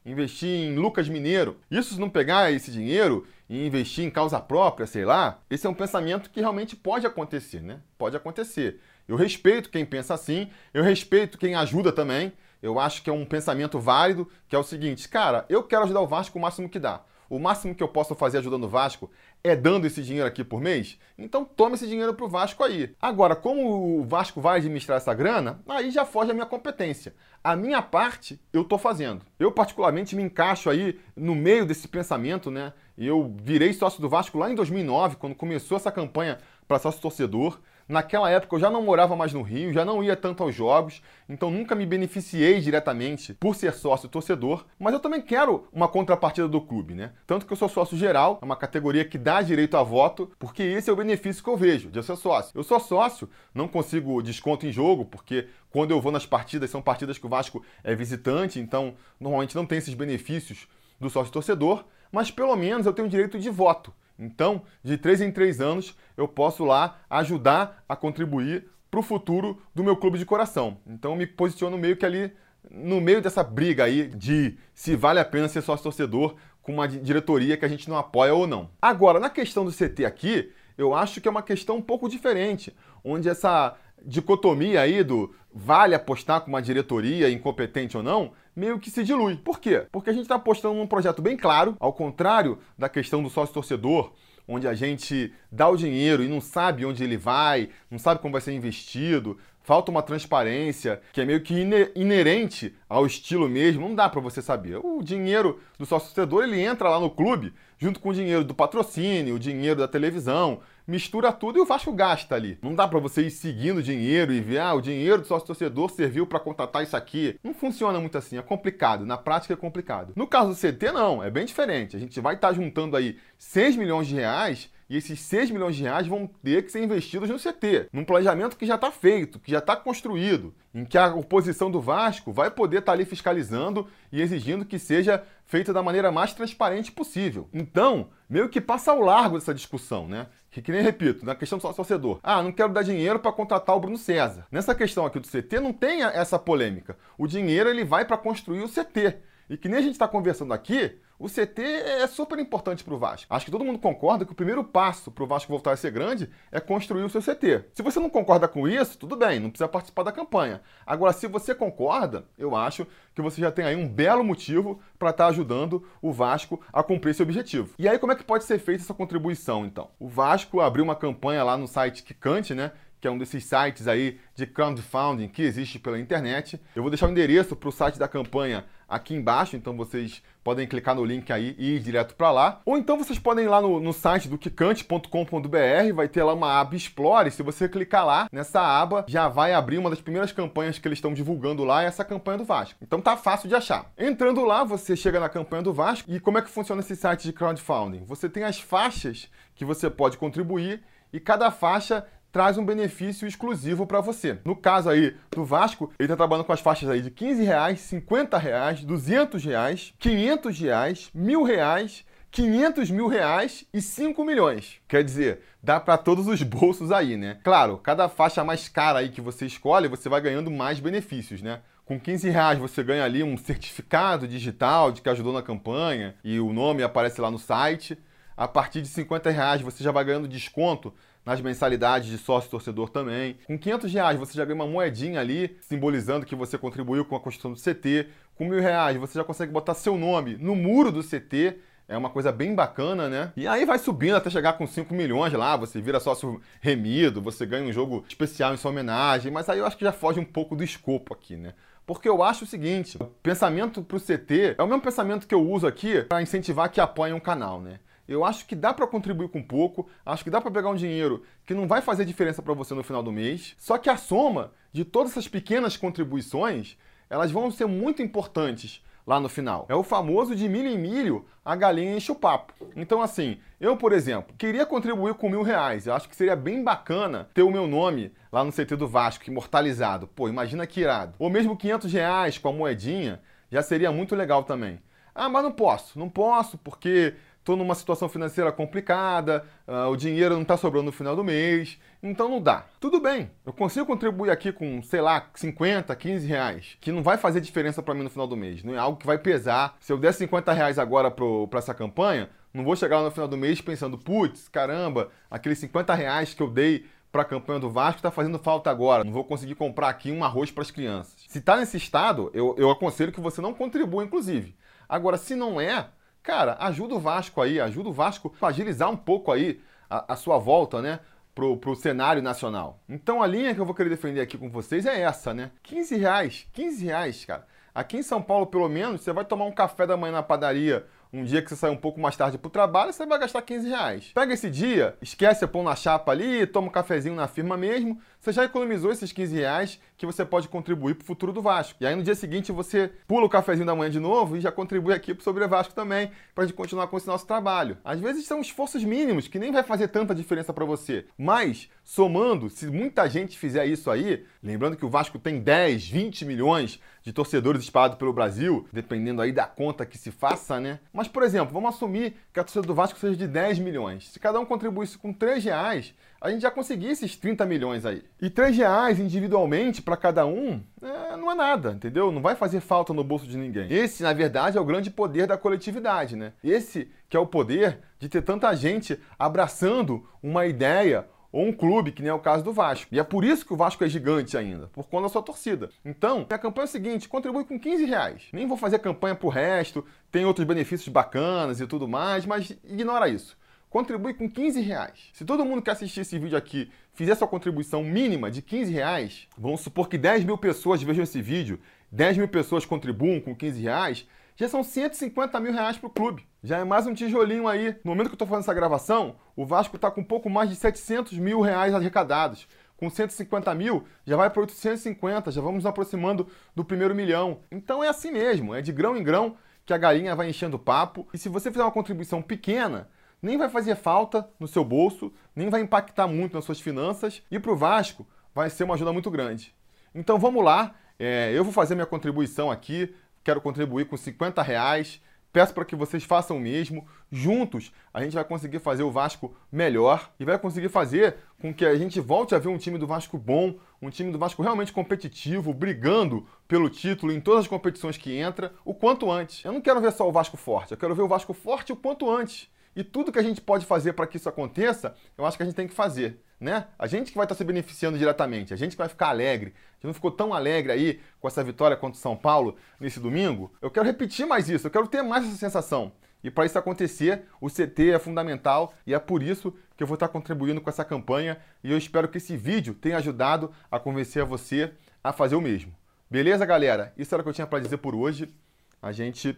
investir 0.06 0.50
em 0.50 0.76
Lucas 0.76 1.10
Mineiro. 1.10 1.58
Isso 1.70 1.96
se 1.96 2.00
não 2.00 2.10
pegar 2.10 2.52
esse 2.52 2.72
dinheiro 2.72 3.26
e 3.50 3.66
investir 3.66 4.06
em 4.06 4.10
causa 4.10 4.40
própria, 4.40 4.86
sei 4.86 5.04
lá, 5.04 5.40
esse 5.50 5.66
é 5.66 5.70
um 5.70 5.74
pensamento 5.74 6.30
que 6.30 6.40
realmente 6.40 6.76
pode 6.76 7.08
acontecer, 7.08 7.62
né? 7.62 7.80
Pode 7.98 8.16
acontecer. 8.16 8.80
Eu 9.08 9.16
respeito 9.16 9.70
quem 9.70 9.86
pensa 9.86 10.14
assim, 10.14 10.50
eu 10.74 10.84
respeito 10.84 11.38
quem 11.38 11.56
ajuda 11.56 11.92
também. 11.92 12.34
Eu 12.62 12.80
acho 12.80 13.04
que 13.04 13.10
é 13.10 13.14
um 13.14 13.26
pensamento 13.26 13.80
válido, 13.80 14.30
que 14.48 14.56
é 14.56 14.60
o 14.60 14.64
seguinte, 14.64 15.08
cara, 15.08 15.46
eu 15.50 15.62
quero 15.64 15.84
ajudar 15.84 16.02
o 16.02 16.08
Vasco 16.08 16.38
o 16.38 16.42
máximo 16.42 16.70
que 16.70 16.80
dá. 16.80 17.02
O 17.30 17.40
máximo 17.40 17.76
que 17.76 17.84
eu 17.84 17.88
posso 17.88 18.16
fazer 18.16 18.38
ajudando 18.40 18.66
o 18.66 18.70
Vasco 18.70 19.12
é 19.46 19.56
dando 19.56 19.86
esse 19.86 20.02
dinheiro 20.02 20.28
aqui 20.28 20.44
por 20.44 20.60
mês? 20.60 20.98
Então 21.18 21.46
tome 21.46 21.75
esse 21.75 21.88
dinheiro 21.88 22.16
para 22.16 22.25
o 22.25 22.30
Vasco 22.30 22.64
aí. 22.64 22.96
Agora, 23.00 23.36
como 23.36 24.00
o 24.00 24.04
Vasco 24.04 24.42
vai 24.42 24.58
administrar 24.58 24.98
essa 24.98 25.14
grana, 25.14 25.62
aí 25.68 25.92
já 25.92 26.04
foge 26.04 26.32
a 26.32 26.34
minha 26.34 26.48
competência. 26.48 27.14
A 27.44 27.56
minha 27.56 27.80
parte 27.80 28.42
eu 28.52 28.64
estou 28.64 28.80
fazendo. 28.80 29.22
Eu 29.38 29.52
particularmente 29.52 30.16
me 30.16 30.24
encaixo 30.24 30.68
aí 30.68 31.00
no 31.16 31.36
meio 31.36 31.64
desse 31.64 31.88
pensamento, 31.88 32.50
né? 32.50 32.74
Eu 32.98 33.36
virei 33.40 33.72
sócio 33.72 34.02
do 34.02 34.10
Vasco 34.10 34.40
lá 34.40 34.50
em 34.50 34.56
2009, 34.56 35.18
quando 35.18 35.36
começou 35.36 35.78
essa 35.78 35.92
campanha 35.92 36.40
para 36.68 36.80
sócio 36.80 37.00
torcedor. 37.00 37.60
Naquela 37.88 38.32
época 38.32 38.56
eu 38.56 38.60
já 38.60 38.68
não 38.68 38.82
morava 38.82 39.15
mais 39.15 39.32
no 39.32 39.44
Rio, 39.44 39.72
já 39.72 39.86
não 39.86 40.04
ia 40.04 40.15
tanto 40.15 40.42
aos 40.42 40.56
jogos, 40.56 41.04
então 41.30 41.51
nunca 41.51 41.75
me 41.75 41.86
beneficiei 41.86 42.60
diretamente 42.60 43.36
por 43.36 43.56
ser 43.56 43.74
sócio 43.74 44.10
torcedor, 44.10 44.65
mas 44.80 44.92
eu 44.92 45.00
também 45.00 45.22
quero 45.22 45.68
uma 45.72 45.88
contrapartida 45.88 46.48
do 46.48 46.60
clube, 46.60 46.96
né? 46.96 47.12
Tanto 47.27 47.46
que 47.46 47.54
eu 47.54 47.58
sou 47.58 47.70
sócio 47.70 47.96
geral, 47.96 48.39
é 48.42 48.46
uma 48.46 48.56
categoria 48.56 49.06
que 49.06 49.20
dá 49.20 49.39
direito 49.39 49.77
a 49.77 49.84
voto, 49.84 50.32
porque 50.39 50.63
esse 50.63 50.89
é 50.89 50.94
o 50.94 50.96
benefício 50.96 51.44
que 51.44 51.50
eu 51.50 51.56
vejo 51.56 51.92
de 51.92 52.01
ser 52.01 52.15
sócio. 52.15 52.51
Eu 52.56 52.63
sou 52.63 52.80
sócio, 52.80 53.30
não 53.54 53.68
consigo 53.68 54.20
desconto 54.24 54.65
em 54.65 54.72
jogo, 54.72 55.06
porque 55.06 55.48
quando 55.70 55.92
eu 55.92 56.01
vou 56.01 56.12
nas 56.12 56.25
partidas, 56.25 56.72
são 56.72 56.82
partidas 56.82 57.20
que 57.20 57.25
o 57.27 57.30
Vasco 57.30 57.63
é 57.84 57.94
visitante, 57.94 58.60
então 58.60 58.96
normalmente 59.20 59.56
não 59.56 59.65
tem 59.65 59.77
esses 59.77 59.94
benefícios 59.94 60.68
do 61.00 61.08
sócio 61.08 61.32
torcedor, 61.32 61.86
mas 62.12 62.32
pelo 62.32 62.56
menos 62.56 62.88
eu 62.88 62.94
tenho 62.94 63.08
direito 63.08 63.38
de 63.38 63.50
voto. 63.51 63.94
Então, 64.18 64.64
de 64.84 64.98
três 64.98 65.22
em 65.22 65.32
três 65.32 65.60
anos, 65.60 65.96
eu 66.16 66.28
posso 66.28 66.64
lá 66.64 67.00
ajudar 67.10 67.84
a 67.88 67.96
contribuir 67.96 68.68
para 68.90 69.00
o 69.00 69.04
futuro 69.04 69.62
do 69.74 69.84
meu 69.84 69.98
clube 69.98 70.18
de 70.18 70.26
coração. 70.26 70.78
Então, 70.88 71.12
eu 71.12 71.18
me 71.18 71.28
posiciono 71.28 71.78
meio 71.78 71.98
que 71.98 72.06
ali 72.06 72.32
no 72.72 73.00
meio 73.00 73.22
dessa 73.22 73.44
briga 73.44 73.84
aí 73.84 74.08
de 74.08 74.58
se 74.74 74.96
vale 74.96 75.20
a 75.20 75.26
pena 75.26 75.48
ser 75.48 75.62
sócio 75.62 75.84
torcedor 75.84 76.36
com 76.62 76.74
uma 76.74 76.88
diretoria 76.88 77.58
que 77.58 77.66
a 77.66 77.68
gente 77.68 77.90
não 77.90 77.98
apoia 77.98 78.34
ou 78.34 78.48
não. 78.48 78.70
Agora, 78.82 79.20
na 79.20 79.30
questão 79.30 79.64
do 79.64 79.72
CT 79.72 80.06
aqui, 80.06 80.52
eu 80.78 80.94
acho 80.94 81.22
que 81.22 81.28
é 81.28 81.32
uma 81.32 81.44
questão 81.44 81.78
um 81.78 81.82
pouco 81.82 82.10
diferente, 82.10 82.76
onde 83.04 83.30
essa 83.30 83.76
dicotomia 84.04 84.82
aí 84.82 85.04
do 85.04 85.34
vale 85.54 85.96
apostar 85.96 86.42
com 86.42 86.50
uma 86.50 86.62
diretoria 86.62 87.30
incompetente 87.30 87.96
ou 87.96 88.04
não, 88.04 88.34
meio 88.56 88.80
que 88.80 88.92
se 88.92 89.04
dilui. 89.04 89.38
Por 89.38 89.60
quê? 89.60 89.86
Porque 89.92 90.10
a 90.10 90.14
gente 90.14 90.24
está 90.24 90.36
apostando 90.36 90.75
num 90.75 90.88
projeto 90.88 91.22
bem 91.22 91.38
claro, 91.38 91.75
ao 91.80 91.94
contrário 91.94 92.60
da 92.78 92.90
questão 92.90 93.24
do 93.24 93.30
sócio 93.30 93.54
torcedor, 93.54 94.12
onde 94.48 94.68
a 94.68 94.74
gente 94.74 95.34
dá 95.52 95.68
o 95.68 95.78
dinheiro 95.78 96.24
e 96.24 96.28
não 96.28 96.42
sabe 96.42 96.86
onde 96.86 97.04
ele 97.04 97.18
vai, 97.18 97.70
não 97.90 97.98
sabe 97.98 98.22
como 98.22 98.34
vai 98.34 98.42
ser 98.42 98.54
investido, 98.54 99.38
falta 99.64 99.90
uma 99.90 100.04
transparência 100.04 101.02
que 101.12 101.20
é 101.20 101.25
meio 101.25 101.42
que 101.42 101.56
inerente 101.96 102.75
ao 102.88 103.06
estilo 103.06 103.50
mesmo, 103.50 103.88
não 103.88 103.96
dá 103.96 104.08
para 104.08 104.22
você 104.22 104.42
saber. 104.42 104.78
O 104.78 105.02
dinheiro 105.02 105.60
do 105.80 105.86
sócio 105.86 106.14
torcedor, 106.14 106.44
ele 106.44 106.62
entra 106.62 106.90
lá 106.90 107.00
no 107.00 107.10
clube 107.10 107.54
junto 107.80 108.00
com 108.00 108.10
o 108.10 108.14
dinheiro 108.14 108.44
do 108.44 108.54
patrocínio, 108.54 109.36
o 109.36 109.40
dinheiro 109.40 109.80
da 109.80 109.88
televisão, 109.88 110.60
mistura 110.88 111.32
tudo 111.32 111.58
e 111.58 111.62
o 111.62 111.65
Vasco 111.65 111.92
gasta 111.92 112.36
ali. 112.36 112.58
Não 112.62 112.75
dá 112.75 112.88
para 112.88 113.00
você 113.00 113.24
ir 113.24 113.32
seguindo 113.32 113.77
o 113.77 113.84
dinheiro 113.84 114.32
e 114.34 114.39
ver, 114.39 114.60
ah, 114.60 114.74
o 114.74 114.82
dinheiro 114.82 115.22
do 115.22 115.27
sócio 115.27 115.48
torcedor 115.48 115.89
serviu 115.89 116.25
para 116.27 116.39
contratar 116.39 116.84
isso 116.84 116.96
aqui. 116.96 117.39
Não 117.44 117.54
funciona 117.54 118.00
muito 118.00 118.18
assim, 118.18 118.38
é 118.38 118.42
complicado, 118.42 119.06
na 119.06 119.18
prática 119.18 119.54
é 119.54 119.58
complicado. 119.58 120.13
No 120.15 120.27
caso 120.27 120.50
do 120.50 120.56
CT, 120.56 120.92
não, 120.92 121.24
é 121.24 121.30
bem 121.30 121.46
diferente. 121.46 121.96
A 121.96 122.00
gente 122.00 122.20
vai 122.20 122.36
estar 122.36 122.50
tá 122.50 122.54
juntando 122.54 122.96
aí 122.96 123.18
6 123.38 123.75
milhões 123.75 124.08
de 124.08 124.15
reais 124.15 124.70
E 124.88 124.98
esses 124.98 125.20
6 125.20 125.50
milhões 125.50 125.75
de 125.75 125.82
reais 125.82 126.06
vão 126.06 126.30
ter 126.44 126.63
que 126.63 126.72
ser 126.72 126.84
investidos 126.84 127.27
no 127.27 127.39
CT, 127.39 127.89
num 127.92 128.06
planejamento 128.06 128.56
que 128.56 128.68
já 128.68 128.75
está 128.75 128.92
feito, 128.92 129.39
que 129.39 129.50
já 129.50 129.58
está 129.58 129.75
construído, 129.75 130.54
em 130.74 130.86
que 130.86 130.96
a 130.96 131.08
oposição 131.08 131.72
do 131.72 131.82
Vasco 131.82 132.32
vai 132.32 132.51
poder 132.51 132.80
estar 132.80 132.92
tá 132.92 132.96
ali 132.96 133.04
fiscalizando 133.04 133.88
e 134.12 134.22
exigindo 134.22 134.63
que 134.63 134.77
seja 134.77 135.24
feita 135.46 135.74
da 135.74 135.82
maneira 135.82 136.12
mais 136.12 136.34
transparente 136.34 136.92
possível. 136.92 137.50
Então, 137.51 138.10
meio 138.30 138.48
que 138.48 138.62
passa 138.62 138.92
ao 138.92 139.00
largo 139.00 139.39
dessa 139.39 139.56
discussão, 139.56 140.08
né? 140.08 140.27
Que, 140.56 140.62
que 140.62 140.72
nem 140.72 140.82
repito, 140.82 141.26
na 141.26 141.36
questão 141.36 141.58
do 141.58 141.62
sócio 141.62 141.76
torcedor. 141.76 142.18
Ah, 142.24 142.42
não 142.42 142.50
quero 142.50 142.72
dar 142.72 142.82
dinheiro 142.82 143.20
para 143.20 143.30
contratar 143.34 143.76
o 143.76 143.80
Bruno 143.82 143.98
César. 143.98 144.48
Nessa 144.50 144.74
questão 144.74 145.06
aqui 145.06 145.20
do 145.20 145.28
CT 145.28 145.60
não 145.60 145.74
tem 145.74 146.02
essa 146.02 146.40
polêmica. 146.40 146.98
O 147.18 147.28
dinheiro 147.28 147.70
ele 147.70 147.84
vai 147.84 148.06
para 148.06 148.18
construir 148.18 148.62
o 148.62 148.70
CT. 148.70 149.18
E 149.50 149.58
que 149.58 149.68
nem 149.68 149.80
a 149.80 149.82
gente 149.82 149.92
está 149.92 150.08
conversando 150.08 150.54
aqui, 150.54 150.98
o 151.18 151.28
CT 151.28 151.62
é 151.62 152.08
super 152.08 152.38
importante 152.40 152.84
para 152.84 152.94
o 152.94 152.98
Vasco. 152.98 153.34
Acho 153.34 153.46
que 153.46 153.52
todo 153.52 153.64
mundo 153.64 153.80
concorda 153.80 154.26
que 154.26 154.32
o 154.32 154.36
primeiro 154.36 154.64
passo 154.64 155.12
para 155.12 155.24
o 155.24 155.28
Vasco 155.28 155.52
voltar 155.52 155.72
a 155.72 155.78
ser 155.78 155.92
grande 155.92 156.30
é 156.52 156.60
construir 156.60 157.04
o 157.04 157.10
seu 157.10 157.22
CT. 157.22 157.66
Se 157.74 157.82
você 157.82 158.00
não 158.00 158.10
concorda 158.10 158.48
com 158.48 158.68
isso, 158.68 158.98
tudo 158.98 159.16
bem, 159.16 159.40
não 159.40 159.50
precisa 159.50 159.68
participar 159.68 160.04
da 160.04 160.12
campanha. 160.12 160.62
Agora, 160.86 161.14
se 161.14 161.28
você 161.28 161.56
concorda, 161.56 162.26
eu 162.38 162.56
acho 162.56 162.86
que 163.14 163.22
você 163.22 163.40
já 163.40 163.52
tem 163.52 163.66
aí 163.66 163.76
um 163.76 163.88
belo 163.88 164.24
motivo 164.24 164.80
para 165.00 165.12
estar 165.12 165.26
tá 165.26 165.30
ajudando 165.30 165.88
o 166.02 166.12
Vasco 166.12 166.60
a 166.72 166.84
cumprir 166.84 167.12
esse 167.12 167.24
objetivo. 167.24 167.74
E 167.80 167.88
aí, 167.88 167.98
como 167.98 168.12
é 168.12 168.16
que 168.16 168.24
pode 168.24 168.44
ser 168.44 168.60
feita 168.60 168.84
essa 168.84 168.94
contribuição, 168.94 169.66
então? 169.66 169.90
O 169.98 170.10
Vasco 170.10 170.60
abriu 170.60 170.84
uma 170.84 170.96
campanha 170.96 171.44
lá 171.44 171.58
no 171.58 171.68
site 171.68 172.04
Kikante, 172.04 172.54
né? 172.54 172.72
Que 173.06 173.08
é 173.08 173.12
um 173.12 173.20
desses 173.20 173.46
sites 173.46 173.88
aí 173.88 174.20
de 174.34 174.48
crowdfunding 174.48 175.28
que 175.28 175.44
existe 175.44 175.78
pela 175.78 176.00
internet. 176.00 176.60
Eu 176.76 176.82
vou 176.82 176.90
deixar 176.90 177.08
o 177.08 177.12
endereço 177.12 177.56
para 177.56 177.70
o 177.70 177.72
site 177.72 178.00
da 178.00 178.08
campanha 178.08 178.66
aqui 178.90 179.14
embaixo, 179.14 179.56
então 179.56 179.78
vocês 179.78 180.24
podem 180.44 180.68
clicar 180.68 180.96
no 180.96 181.06
link 181.06 181.32
aí 181.32 181.56
e 181.60 181.76
ir 181.76 181.82
direto 181.82 182.16
para 182.16 182.32
lá. 182.32 182.62
Ou 182.66 182.76
então 182.80 182.98
vocês 182.98 183.20
podem 183.20 183.46
ir 183.46 183.48
lá 183.48 183.62
no, 183.62 183.80
no 183.80 183.94
site 183.94 184.28
do 184.28 184.40
kikante.com.br, 184.40 185.94
vai 185.94 186.08
ter 186.08 186.24
lá 186.24 186.34
uma 186.34 186.60
aba 186.60 186.76
Explore. 186.76 187.30
Se 187.30 187.44
você 187.44 187.70
clicar 187.70 188.08
lá 188.08 188.28
nessa 188.32 188.60
aba, 188.60 189.06
já 189.08 189.28
vai 189.28 189.54
abrir 189.54 189.78
uma 189.78 189.92
das 189.92 190.02
primeiras 190.02 190.32
campanhas 190.32 190.80
que 190.80 190.88
eles 190.88 190.98
estão 190.98 191.14
divulgando 191.14 191.64
lá, 191.64 191.84
essa 191.84 192.04
campanha 192.04 192.40
do 192.40 192.44
Vasco. 192.44 192.80
Então 192.82 193.00
tá 193.00 193.16
fácil 193.16 193.48
de 193.48 193.54
achar. 193.54 193.92
Entrando 193.96 194.44
lá, 194.44 194.64
você 194.64 194.96
chega 194.96 195.20
na 195.20 195.30
campanha 195.30 195.62
do 195.62 195.74
Vasco 195.74 196.12
e 196.12 196.20
como 196.20 196.40
é 196.40 196.42
que 196.42 196.50
funciona 196.50 196.82
esse 196.82 196.96
site 196.96 197.26
de 197.26 197.34
crowdfunding? 197.34 198.04
Você 198.06 198.28
tem 198.28 198.44
as 198.44 198.60
faixas 198.60 199.30
que 199.54 199.64
você 199.64 199.92
pode 199.92 200.18
contribuir 200.18 200.84
e 201.16 201.20
cada 201.20 201.50
faixa 201.50 202.06
traz 202.36 202.58
um 202.58 202.65
benefício 202.65 203.25
exclusivo 203.25 203.88
para 203.88 204.01
você. 204.01 204.39
No 204.44 204.58
caso 204.58 204.89
aí 204.89 205.15
do 205.32 205.46
Vasco, 205.46 205.94
ele 205.98 206.08
está 206.08 206.18
trabalhando 206.18 206.46
com 206.46 206.51
as 206.51 206.60
faixas 206.60 206.89
aí 206.89 207.01
de 207.01 207.10
15 207.10 207.42
reais, 207.42 207.80
50 207.80 208.38
reais, 208.38 208.84
200 208.84 209.46
reais, 209.46 209.94
500 209.98 210.60
reais, 210.60 211.10
mil 211.13 211.44
reais, 211.44 212.04
500 212.32 212.92
mil 212.92 213.08
reais 213.08 213.63
e 213.74 213.82
5 213.82 214.22
milhões. 214.25 214.82
Quer 214.86 215.01
dizer, 215.01 215.44
dá 215.63 215.80
para 215.80 215.98
todos 215.98 216.27
os 216.27 216.44
bolsos 216.44 216.92
aí, 216.92 217.15
né? 217.15 217.38
Claro, 217.42 217.77
cada 217.77 218.10
faixa 218.10 218.44
mais 218.44 218.68
cara 218.68 219.00
aí 219.00 219.08
que 219.08 219.22
você 219.22 219.46
escolhe, 219.46 219.88
você 219.88 220.10
vai 220.10 220.20
ganhando 220.20 220.51
mais 220.51 220.82
benefícios, 220.82 221.42
né? 221.42 221.62
Com 221.86 221.98
15 221.98 222.30
reais 222.30 222.60
você 222.60 222.84
ganha 222.84 223.06
ali 223.06 223.24
um 223.24 223.38
certificado 223.38 224.27
digital 224.27 224.92
de 224.92 225.01
que 225.01 225.08
ajudou 225.08 225.32
na 225.32 225.42
campanha 225.42 226.15
e 226.22 226.38
o 226.42 226.51
nome 226.51 226.84
aparece 226.84 227.22
lá 227.22 227.32
no 227.32 227.39
site. 227.39 227.98
A 228.38 228.48
partir 228.48 228.82
de 228.82 228.88
50 228.89 229.30
reais 229.30 229.62
você 229.62 229.84
já 229.84 229.92
vai 229.92 230.04
ganhando 230.04 230.27
desconto 230.27 230.94
nas 231.25 231.39
mensalidades 231.39 232.10
de 232.10 232.18
sócio 232.18 232.50
torcedor 232.50 232.89
também. 232.89 233.38
Com 233.48 233.58
500 233.58 233.94
reais 233.94 234.20
você 234.20 234.34
já 234.34 234.44
ganha 234.44 234.56
uma 234.56 234.68
moedinha 234.68 235.20
ali, 235.20 235.58
simbolizando 235.62 236.25
que 236.25 236.36
você 236.36 236.58
contribuiu 236.58 237.06
com 237.06 237.15
a 237.15 237.20
construção 237.20 237.54
do 237.54 237.60
CT. 237.60 238.08
Com 238.36 238.46
mil 238.46 238.62
reais 238.62 238.98
você 238.98 239.18
já 239.18 239.24
consegue 239.24 239.51
botar 239.51 239.74
seu 239.74 239.98
nome 239.98 240.38
no 240.38 240.56
muro 240.56 240.92
do 240.92 241.01
CT. 241.01 241.58
É 241.88 241.96
uma 241.96 242.10
coisa 242.10 242.32
bem 242.32 242.54
bacana, 242.54 243.08
né? 243.08 243.32
E 243.38 243.48
aí 243.48 243.63
vai 243.63 243.77
subindo 243.77 244.15
até 244.15 244.30
chegar 244.30 244.54
com 244.54 244.65
5 244.65 244.94
milhões 244.94 245.32
lá, 245.34 245.56
você 245.56 245.80
vira 245.80 246.00
sócio 246.00 246.42
remido, 246.60 247.22
você 247.22 247.46
ganha 247.46 247.63
um 247.63 247.72
jogo 247.72 248.04
especial 248.10 248.54
em 248.54 248.58
sua 248.58 248.72
homenagem, 248.72 249.32
mas 249.32 249.48
aí 249.48 249.60
eu 249.60 249.68
acho 249.68 249.77
que 249.77 249.86
já 249.86 249.92
foge 249.92 250.20
um 250.20 250.25
pouco 250.25 250.56
do 250.56 250.63
escopo 250.63 251.13
aqui, 251.13 251.38
né? 251.38 251.54
Porque 251.86 252.10
eu 252.10 252.24
acho 252.24 252.44
o 252.44 252.48
seguinte, 252.48 252.98
o 253.00 253.06
pensamento 253.06 253.84
para 253.84 253.98
o 253.98 254.00
CT 254.00 254.56
é 254.58 254.63
o 254.63 254.68
mesmo 254.68 254.82
pensamento 254.82 255.27
que 255.27 255.36
eu 255.36 255.48
uso 255.48 255.68
aqui 255.68 256.01
para 256.04 256.24
incentivar 256.24 256.70
que 256.72 256.82
apoiem 256.82 257.13
um 257.13 257.20
canal, 257.20 257.62
né? 257.62 257.80
Eu 258.08 258.24
acho 258.24 258.46
que 258.46 258.56
dá 258.56 258.74
para 258.74 258.88
contribuir 258.88 259.30
com 259.30 259.42
pouco, 259.42 259.88
acho 260.06 260.24
que 260.24 260.30
dá 260.30 260.40
para 260.40 260.52
pegar 260.52 260.70
um 260.70 260.76
dinheiro 260.76 261.24
que 261.46 261.54
não 261.54 261.68
vai 261.68 261.82
fazer 261.82 262.06
diferença 262.06 262.42
para 262.42 262.54
você 262.54 262.74
no 262.74 262.84
final 262.84 263.02
do 263.02 263.12
mês. 263.12 263.56
Só 263.58 263.78
que 263.78 263.90
a 263.90 263.98
soma 263.98 264.52
de 264.72 264.86
todas 264.86 265.12
essas 265.12 265.28
pequenas 265.28 265.78
contribuições, 265.78 266.78
elas 267.10 267.32
vão 267.32 267.50
ser 267.50 267.66
muito 267.66 268.01
importantes 268.01 268.84
lá 269.06 269.20
no 269.20 269.29
final. 269.29 269.66
É 269.70 269.75
o 269.75 269.84
famoso 269.84 270.36
de 270.36 270.50
milho 270.50 270.68
em 270.68 270.77
milho, 270.77 271.25
a 271.44 271.56
galinha 271.56 271.96
enche 271.96 272.12
o 272.12 272.16
papo. 272.16 272.53
Então, 272.75 273.01
assim, 273.01 273.38
eu, 273.60 273.77
por 273.77 273.94
exemplo, 273.94 274.34
queria 274.38 274.66
contribuir 274.66 275.14
com 275.14 275.29
mil 275.29 275.44
reais. 275.44 275.86
Eu 275.86 275.94
acho 275.94 276.10
que 276.10 276.16
seria 276.16 276.36
bem 276.36 276.64
bacana 276.64 277.29
ter 277.34 277.44
o 277.44 277.51
meu 277.51 277.68
nome 277.68 278.12
lá 278.32 278.44
no 278.44 278.51
CT 278.51 278.75
do 278.75 278.88
Vasco, 278.88 279.29
imortalizado. 279.29 280.08
Pô, 280.08 280.27
imagina 280.27 280.66
que 280.66 280.82
irado. 280.82 281.14
Ou 281.20 281.29
mesmo 281.29 281.56
500 281.56 281.94
reais 281.94 282.38
com 282.38 282.50
a 282.50 282.53
moedinha, 282.53 283.22
já 283.51 283.62
seria 283.62 283.92
muito 283.92 284.16
legal 284.16 284.44
também. 284.44 284.79
Ah, 285.14 285.29
mas 285.29 285.44
não 285.44 285.51
posso. 285.51 285.98
Não 285.98 286.10
posso 286.10 286.58
porque 286.58 287.14
estou 287.46 287.55
numa 287.55 287.75
situação 287.75 288.10
financeira 288.10 288.51
complicada, 288.51 289.46
uh, 289.68 289.88
o 289.92 289.96
dinheiro 289.96 290.34
não 290.34 290.42
está 290.42 290.58
sobrando 290.58 290.88
no 290.88 290.92
final 290.92 291.16
do 291.16 291.24
mês, 291.24 291.79
então 292.01 292.27
não 292.27 292.42
dá. 292.42 292.66
Tudo 292.79 293.00
bem, 293.00 293.29
eu 293.46 293.53
consigo 293.53 293.86
contribuir 293.86 294.31
aqui 294.31 294.51
com, 294.51 294.81
sei 294.81 295.00
lá, 295.00 295.27
50, 295.36 295.96
15 295.96 296.25
reais, 296.25 296.75
que 296.81 296.92
não 296.92 297.03
vai 297.03 297.18
fazer 297.18 297.40
diferença 297.42 297.84
para 297.84 297.94
mim 297.94 298.01
no 298.01 298.10
final 298.10 298.25
do 298.25 298.36
mês, 298.36 298.64
não 298.64 298.74
é 298.74 298.79
algo 298.79 298.98
que 298.98 299.05
vai 299.05 299.20
pesar. 299.20 299.77
Se 299.79 299.94
eu 299.94 299.98
der 299.98 300.12
50 300.12 300.51
reais 300.53 300.79
agora 300.79 301.12
para 301.12 301.60
essa 301.60 301.72
campanha, 301.72 302.31
não 302.51 302.64
vou 302.64 302.75
chegar 302.75 303.00
no 303.03 303.12
final 303.12 303.27
do 303.27 303.38
mês 303.38 303.62
pensando, 303.62 303.96
putz, 303.96 304.50
caramba, 304.50 305.12
aqueles 305.29 305.60
50 305.60 305.94
reais 305.94 306.34
que 306.34 306.42
eu 306.42 306.50
dei 306.50 306.88
para 307.12 307.22
a 307.22 307.25
campanha 307.25 307.60
do 307.60 307.70
Vasco 307.70 308.00
está 308.00 308.10
fazendo 308.10 308.40
falta 308.40 308.72
agora. 308.72 309.03
Não 309.03 309.14
vou 309.14 309.24
conseguir 309.24 309.53
comprar 309.53 309.90
aqui 309.90 310.12
um 310.12 310.24
arroz 310.24 310.50
para 310.50 310.64
as 310.64 310.72
crianças. 310.72 311.14
Se 311.27 311.38
está 311.38 311.58
nesse 311.58 311.77
estado, 311.77 312.31
eu, 312.34 312.55
eu 312.58 312.72
aconselho 312.72 313.12
que 313.12 313.22
você 313.22 313.40
não 313.40 313.53
contribua, 313.53 314.03
inclusive. 314.03 314.55
Agora, 314.90 315.16
se 315.18 315.36
não 315.36 315.62
é, 315.62 315.90
cara, 316.25 316.57
ajuda 316.59 316.96
o 316.96 317.00
Vasco 317.00 317.42
aí, 317.42 317.59
ajuda 317.59 317.90
o 317.90 317.94
Vasco 317.94 318.33
a 318.42 318.48
agilizar 318.48 318.90
um 318.90 318.98
pouco 318.98 319.31
aí 319.31 319.61
a, 319.90 320.14
a 320.14 320.16
sua 320.16 320.38
volta, 320.38 320.81
né? 320.81 321.00
Pro, 321.33 321.57
pro 321.57 321.75
cenário 321.75 322.22
nacional. 322.22 322.79
Então 322.88 323.22
a 323.22 323.27
linha 323.27 323.53
que 323.53 323.59
eu 323.59 323.66
vou 323.66 323.75
querer 323.75 323.90
defender 323.90 324.22
aqui 324.22 324.38
com 324.38 324.50
vocês 324.50 324.85
é 324.85 325.01
essa, 325.01 325.33
né? 325.33 325.51
15 325.64 325.96
reais, 325.98 326.48
15 326.53 326.85
reais, 326.85 327.25
cara. 327.25 327.46
Aqui 327.74 327.98
em 327.98 328.03
São 328.03 328.22
Paulo, 328.22 328.48
pelo 328.48 328.70
menos, 328.70 329.01
você 329.01 329.11
vai 329.11 329.25
tomar 329.25 329.44
um 329.44 329.51
café 329.51 329.85
da 329.85 329.98
manhã 329.98 330.14
na 330.14 330.24
padaria 330.24 330.85
um 331.16 331.24
dia 331.24 331.42
que 331.42 331.50
você 331.50 331.55
sai 331.55 331.70
um 331.70 331.77
pouco 331.77 332.00
mais 332.00 332.16
tarde 332.18 332.38
pro 332.38 332.50
trabalho, 332.50 332.92
você 332.92 333.05
vai 333.05 333.18
gastar 333.18 333.42
15 333.42 333.70
reais. 333.70 334.11
Pega 334.14 334.33
esse 334.33 334.50
dia, 334.50 334.98
esquece 335.01 335.46
a 335.46 335.48
pão 335.48 335.64
na 335.64 335.75
chapa 335.75 336.11
ali, 336.11 336.46
toma 336.46 336.68
um 336.68 336.72
cafezinho 336.72 337.16
na 337.16 337.27
firma 337.27 337.55
mesmo, 337.55 338.00
você 338.25 338.33
já 338.33 338.44
economizou 338.44 338.92
esses 338.92 339.11
15 339.11 339.35
reais 339.35 339.79
que 339.96 340.03
você 340.03 340.25
pode 340.25 340.48
contribuir 340.48 340.96
pro 340.96 341.05
futuro 341.05 341.31
do 341.31 341.44
Vasco. 341.44 341.77
E 341.79 341.85
aí 341.85 341.96
no 341.96 342.01
dia 342.01 342.16
seguinte 342.16 342.51
você 342.51 342.92
pula 343.07 343.27
o 343.27 343.29
cafezinho 343.29 343.68
da 343.68 343.75
manhã 343.75 343.92
de 343.92 344.00
novo 344.00 344.35
e 344.35 344.42
já 344.42 344.51
contribui 344.51 344.96
aqui 344.96 345.14
pro 345.14 345.24
Sobre 345.24 345.46
Vasco 345.46 345.75
também, 345.75 346.09
pra 346.33 346.44
gente 346.44 346.55
continuar 346.55 346.88
com 346.88 346.98
esse 346.98 347.05
nosso 347.05 347.27
trabalho. 347.27 347.77
Às 347.83 348.00
vezes 348.00 348.25
são 348.25 348.42
esforços 348.42 348.83
mínimos 348.83 349.27
que 349.27 349.38
nem 349.38 349.51
vai 349.51 349.61
fazer 349.61 349.90
tanta 349.90 350.16
diferença 350.16 350.51
para 350.51 350.66
você, 350.66 351.05
mas 351.16 351.70
somando, 351.83 352.50
se 352.50 352.66
muita 352.66 353.07
gente 353.07 353.38
fizer 353.38 353.68
isso 353.68 353.92
aí, 353.92 354.25
lembrando 354.42 354.75
que 354.75 354.85
o 354.85 354.90
Vasco 354.90 355.20
tem 355.20 355.40
10, 355.40 355.88
20 355.88 356.25
milhões 356.25 356.79
de 357.03 357.14
torcedores 357.14 357.61
espalhados 357.61 358.00
pelo 358.00 358.11
Brasil, 358.11 358.68
dependendo 358.74 359.22
aí 359.22 359.31
da 359.31 359.46
conta 359.46 359.85
que 359.85 359.96
se 359.96 360.09
faça, 360.09 360.59
né? 360.59 360.79
Mas, 360.92 361.07
por 361.07 361.22
exemplo, 361.22 361.53
vamos 361.53 361.75
assumir 361.75 362.16
que 362.33 362.40
a 362.40 362.44
torcida 362.44 362.66
do 362.66 362.74
Vasco 362.74 362.98
seja 362.98 363.16
de 363.16 363.27
10 363.27 363.59
milhões. 363.59 364.09
Se 364.09 364.20
cada 364.20 364.40
um 364.40 364.46
contribuísse 364.46 364.98
com 364.98 365.14
3 365.14 365.44
reais, 365.44 365.94
a 366.20 366.30
gente 366.30 366.42
já 366.42 366.51
conseguia 366.51 366.92
esses 366.92 367.16
30 367.16 367.46
milhões 367.46 367.86
aí. 367.86 368.04
E 368.22 368.30
3 368.30 368.58
reais 368.58 369.00
individualmente 369.00 369.82
para 369.82 369.98
cada 369.98 370.25
um 370.25 370.62
é, 370.82 371.18
não 371.18 371.32
é 371.32 371.36
nada, 371.36 371.72
entendeu? 371.72 372.12
Não 372.12 372.22
vai 372.22 372.36
fazer 372.36 372.60
falta 372.60 372.94
no 372.94 373.04
bolso 373.04 373.28
de 373.28 373.38
ninguém. 373.38 373.72
Esse, 373.72 374.04
na 374.04 374.14
verdade, 374.14 374.58
é 374.58 374.62
o 374.62 374.66
grande 374.66 374.90
poder 374.90 375.28
da 375.28 375.38
coletividade, 375.38 376.16
né? 376.16 376.34
Esse 376.44 376.90
que 377.10 377.16
é 377.16 377.20
o 377.20 377.28
poder 377.28 377.80
de 378.00 378.10
ter 378.10 378.22
tanta 378.22 378.54
gente 378.56 379.00
abraçando 379.18 380.08
uma 380.22 380.46
ideia, 380.46 381.08
ou 381.36 381.46
um 381.46 381.51
clube, 381.51 381.92
que 381.92 382.01
nem 382.01 382.10
é 382.10 382.14
o 382.14 382.20
caso 382.20 382.46
do 382.46 382.54
Vasco. 382.54 382.88
E 382.96 382.98
é 382.98 383.04
por 383.04 383.25
isso 383.25 383.46
que 383.46 383.51
o 383.51 383.58
Vasco 383.58 383.84
é 383.84 383.90
gigante 383.90 384.38
ainda, 384.38 384.68
por 384.68 384.88
conta 384.88 385.04
da 385.04 385.10
sua 385.10 385.22
torcida. 385.22 385.70
Então, 385.84 386.25
a 386.30 386.38
campanha 386.38 386.64
é 386.64 386.70
a 386.70 386.72
seguinte: 386.72 387.10
contribui 387.10 387.44
com 387.44 387.60
15 387.60 387.84
reais. 387.84 388.22
Nem 388.32 388.48
vou 388.48 388.56
fazer 388.56 388.80
campanha 388.80 389.16
pro 389.16 389.28
resto, 389.28 389.86
tem 390.10 390.24
outros 390.24 390.48
benefícios 390.48 390.88
bacanas 390.88 391.60
e 391.60 391.68
tudo 391.68 391.90
mais, 391.90 392.25
mas 392.25 392.51
ignora 392.64 393.10
isso. 393.10 393.38
Contribui 393.75 394.14
com 394.14 394.29
15 394.29 394.61
reais. 394.61 395.09
Se 395.11 395.25
todo 395.25 395.44
mundo 395.44 395.61
que 395.61 395.70
assistir 395.70 396.00
esse 396.00 396.18
vídeo 396.18 396.38
aqui 396.38 396.72
fizer 396.94 397.14
sua 397.14 397.27
contribuição 397.27 397.83
mínima 397.83 398.31
de 398.31 398.42
15 398.42 398.72
reais, 398.72 399.27
vamos 399.38 399.59
supor 399.59 399.90
que 399.90 399.98
10 399.98 400.24
mil 400.24 400.38
pessoas 400.38 400.81
vejam 400.81 401.03
esse 401.03 401.22
vídeo, 401.22 401.59
10 401.92 402.20
mil 402.20 402.27
pessoas 402.29 402.66
contribuam 402.66 403.20
com 403.20 403.35
15 403.35 403.61
reais, 403.61 404.07
já 404.38 404.48
são 404.48 404.64
150 404.64 405.38
mil 405.42 405.51
reais 405.51 405.77
para 405.77 405.88
o 405.88 405.90
clube. 405.90 406.25
Já 406.42 406.59
é 406.59 406.64
mais 406.64 406.88
um 406.88 406.94
tijolinho 406.94 407.50
aí. 407.50 407.75
No 407.83 407.92
momento 407.92 408.07
que 408.07 408.14
eu 408.14 408.16
estou 408.16 408.27
fazendo 408.29 408.44
essa 408.44 408.53
gravação, 408.53 409.18
o 409.35 409.46
Vasco 409.46 409.75
está 409.75 409.92
com 409.92 410.00
um 410.00 410.05
pouco 410.05 410.29
mais 410.29 410.50
de 410.50 410.55
700 410.55 411.18
mil 411.18 411.42
reais 411.42 411.74
arrecadados. 411.74 412.48
Com 412.77 412.90
150 412.90 413.53
mil, 413.55 413.83
já 414.05 414.16
vai 414.16 414.29
para 414.29 414.40
850, 414.40 415.31
já 415.31 415.42
vamos 415.42 415.55
nos 415.55 415.66
aproximando 415.66 416.29
do 416.55 416.64
primeiro 416.64 416.96
milhão. 416.96 417.42
Então 417.51 417.83
é 417.83 417.90
assim 417.90 418.14
mesmo, 418.14 418.55
é 418.55 418.61
de 418.61 418.72
grão 418.72 418.96
em 418.96 419.03
grão 419.03 419.35
que 419.66 419.74
a 419.74 419.77
galinha 419.77 420.16
vai 420.16 420.29
enchendo 420.29 420.55
o 420.55 420.59
papo. 420.59 421.05
E 421.14 421.18
se 421.18 421.27
você 421.27 421.51
fizer 421.51 421.64
uma 421.64 421.72
contribuição 421.74 422.22
pequena, 422.22 422.88
nem 423.25 423.38
vai 423.38 423.50
fazer 423.50 423.75
falta 423.75 424.29
no 424.40 424.48
seu 424.48 424.64
bolso, 424.64 425.11
nem 425.35 425.50
vai 425.50 425.59
impactar 425.59 426.07
muito 426.07 426.35
nas 426.35 426.46
suas 426.46 426.59
finanças 426.61 427.24
e 427.31 427.40
para 427.40 427.51
o 427.51 427.55
Vasco 427.55 428.07
vai 428.33 428.51
ser 428.51 428.66
uma 428.66 428.75
ajuda 428.75 428.94
muito 428.94 429.09
grande. 429.09 429.53
Então 429.96 430.20
vamos 430.20 430.46
lá, 430.46 430.75
é, 431.00 431.31
eu 431.33 431.44
vou 431.44 431.51
fazer 431.51 431.74
minha 431.74 431.88
contribuição 431.88 432.51
aqui, 432.51 432.94
quero 433.24 433.42
contribuir 433.42 433.85
com 433.85 433.98
50 433.98 434.42
reais. 434.44 435.01
Peço 435.33 435.53
para 435.53 435.66
que 435.66 435.75
vocês 435.75 436.01
façam 436.05 436.38
o 436.38 436.40
mesmo. 436.40 436.88
Juntos, 437.11 437.74
a 437.94 438.01
gente 438.01 438.14
vai 438.14 438.24
conseguir 438.24 438.59
fazer 438.59 438.83
o 438.83 438.92
Vasco 438.92 439.35
melhor 439.51 440.09
e 440.18 440.24
vai 440.24 440.40
conseguir 440.40 440.70
fazer 440.70 441.18
com 441.42 441.53
que 441.53 441.66
a 441.66 441.75
gente 441.75 442.00
volte 442.00 442.33
a 442.33 442.40
ver 442.40 442.48
um 442.48 442.57
time 442.57 442.77
do 442.77 442.88
Vasco 442.88 443.18
bom, 443.18 443.55
um 443.81 443.90
time 443.90 444.14
do 444.14 444.18
Vasco 444.18 444.42
realmente 444.42 444.72
competitivo, 444.72 445.53
brigando 445.53 446.25
pelo 446.48 446.70
título 446.70 447.11
em 447.11 447.20
todas 447.20 447.42
as 447.42 447.48
competições 447.50 447.98
que 447.98 448.16
entra, 448.16 448.53
o 448.64 448.74
quanto 448.74 449.11
antes. 449.11 449.44
Eu 449.44 449.51
não 449.51 449.59
quero 449.59 449.81
ver 449.81 449.92
só 449.92 450.07
o 450.07 450.11
Vasco 450.11 450.38
forte, 450.38 450.72
eu 450.72 450.77
quero 450.77 450.96
ver 450.96 451.01
o 451.01 451.07
Vasco 451.07 451.33
forte 451.33 451.74
o 451.74 451.75
quanto 451.75 452.09
antes. 452.09 452.48
E 452.75 452.83
tudo 452.83 453.11
que 453.11 453.20
a 453.20 453.24
gente 453.24 453.40
pode 453.42 453.66
fazer 453.66 453.94
para 453.94 454.07
que 454.07 454.18
isso 454.18 454.27
aconteça, 454.27 454.96
eu 455.18 455.25
acho 455.25 455.38
que 455.38 455.44
a 455.44 455.46
gente 455.46 455.55
tem 455.55 455.68
que 455.68 455.74
fazer 455.74 456.20
né? 456.40 456.68
A 456.77 456.85
gente 456.85 457.11
que 457.11 457.18
vai 457.18 457.25
estar 457.25 457.35
se 457.35 457.44
beneficiando 457.44 457.98
diretamente, 457.98 458.53
a 458.53 458.57
gente 458.57 458.72
que 458.72 458.77
vai 458.77 458.90
ficar 458.90 459.09
alegre. 459.09 459.53
A 459.72 459.75
gente 459.75 459.85
não 459.85 459.94
ficou 459.94 460.11
tão 460.11 460.33
alegre 460.33 460.72
aí 460.72 461.00
com 461.20 461.27
essa 461.27 461.44
vitória 461.44 461.77
contra 461.77 461.98
o 461.98 462.01
São 462.01 462.16
Paulo 462.16 462.55
nesse 462.79 463.00
domingo. 463.00 463.53
Eu 463.61 463.72
quero 463.72 463.85
repetir 463.85 464.25
mais 464.25 464.50
isso, 464.50 464.68
eu 464.68 464.72
quero 464.72 464.88
ter 464.88 465.01
mais 465.01 465.25
essa 465.25 465.38
sensação. 465.38 465.94
E 466.24 466.31
para 466.31 466.46
isso 466.46 466.57
acontecer, 466.57 467.24
o 467.40 467.48
CT 467.50 467.92
é 467.92 468.00
fundamental 468.00 468.74
e 468.85 468.94
é 468.94 469.00
por 469.00 469.22
isso 469.22 469.53
que 469.77 469.83
eu 469.83 469.88
vou 469.88 469.94
estar 469.94 470.07
contribuindo 470.07 470.59
com 470.59 470.70
essa 470.70 470.83
campanha 470.83 471.38
e 471.64 471.72
eu 471.72 471.77
espero 471.77 472.07
que 472.07 472.18
esse 472.18 472.35
vídeo 472.35 472.74
tenha 472.74 472.98
ajudado 472.98 473.51
a 473.70 473.79
convencer 473.79 474.25
você 474.25 474.74
a 475.03 475.14
fazer 475.14 475.35
o 475.35 475.42
mesmo. 475.42 475.74
Beleza, 476.09 476.46
galera? 476.46 476.94
Isso 476.98 477.14
era 477.14 477.22
o 477.22 477.24
que 477.24 477.29
eu 477.29 477.33
tinha 477.33 477.48
para 477.48 477.59
dizer 477.59 477.77
por 477.77 477.94
hoje. 477.94 478.33
A 478.81 478.92
gente 478.92 479.38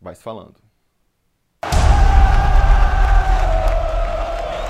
vai 0.00 0.14
se 0.14 0.22
falando. 0.22 0.69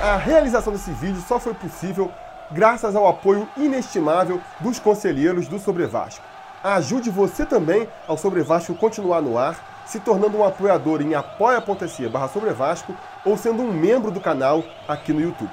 A 0.02 0.16
realização 0.16 0.72
desse 0.72 0.90
vídeo 0.92 1.20
só 1.20 1.38
foi 1.38 1.52
possível 1.52 2.10
graças 2.50 2.96
ao 2.96 3.06
apoio 3.06 3.46
inestimável 3.54 4.40
dos 4.58 4.78
conselheiros 4.78 5.46
do 5.46 5.58
Sobre 5.58 5.86
Vasco. 5.86 6.24
Ajude 6.64 7.10
você 7.10 7.44
também 7.44 7.86
ao 8.08 8.16
Sobre 8.16 8.42
Vasco 8.42 8.74
continuar 8.74 9.20
no 9.20 9.36
ar, 9.36 9.82
se 9.84 10.00
tornando 10.00 10.38
um 10.38 10.44
apoiador 10.44 11.02
em 11.02 11.14
apoia.se 11.14 12.08
barra 12.08 12.28
Sobre 12.28 12.50
Vasco 12.54 12.96
ou 13.26 13.36
sendo 13.36 13.62
um 13.62 13.70
membro 13.70 14.10
do 14.10 14.22
canal 14.22 14.64
aqui 14.88 15.12
no 15.12 15.20
YouTube. 15.20 15.52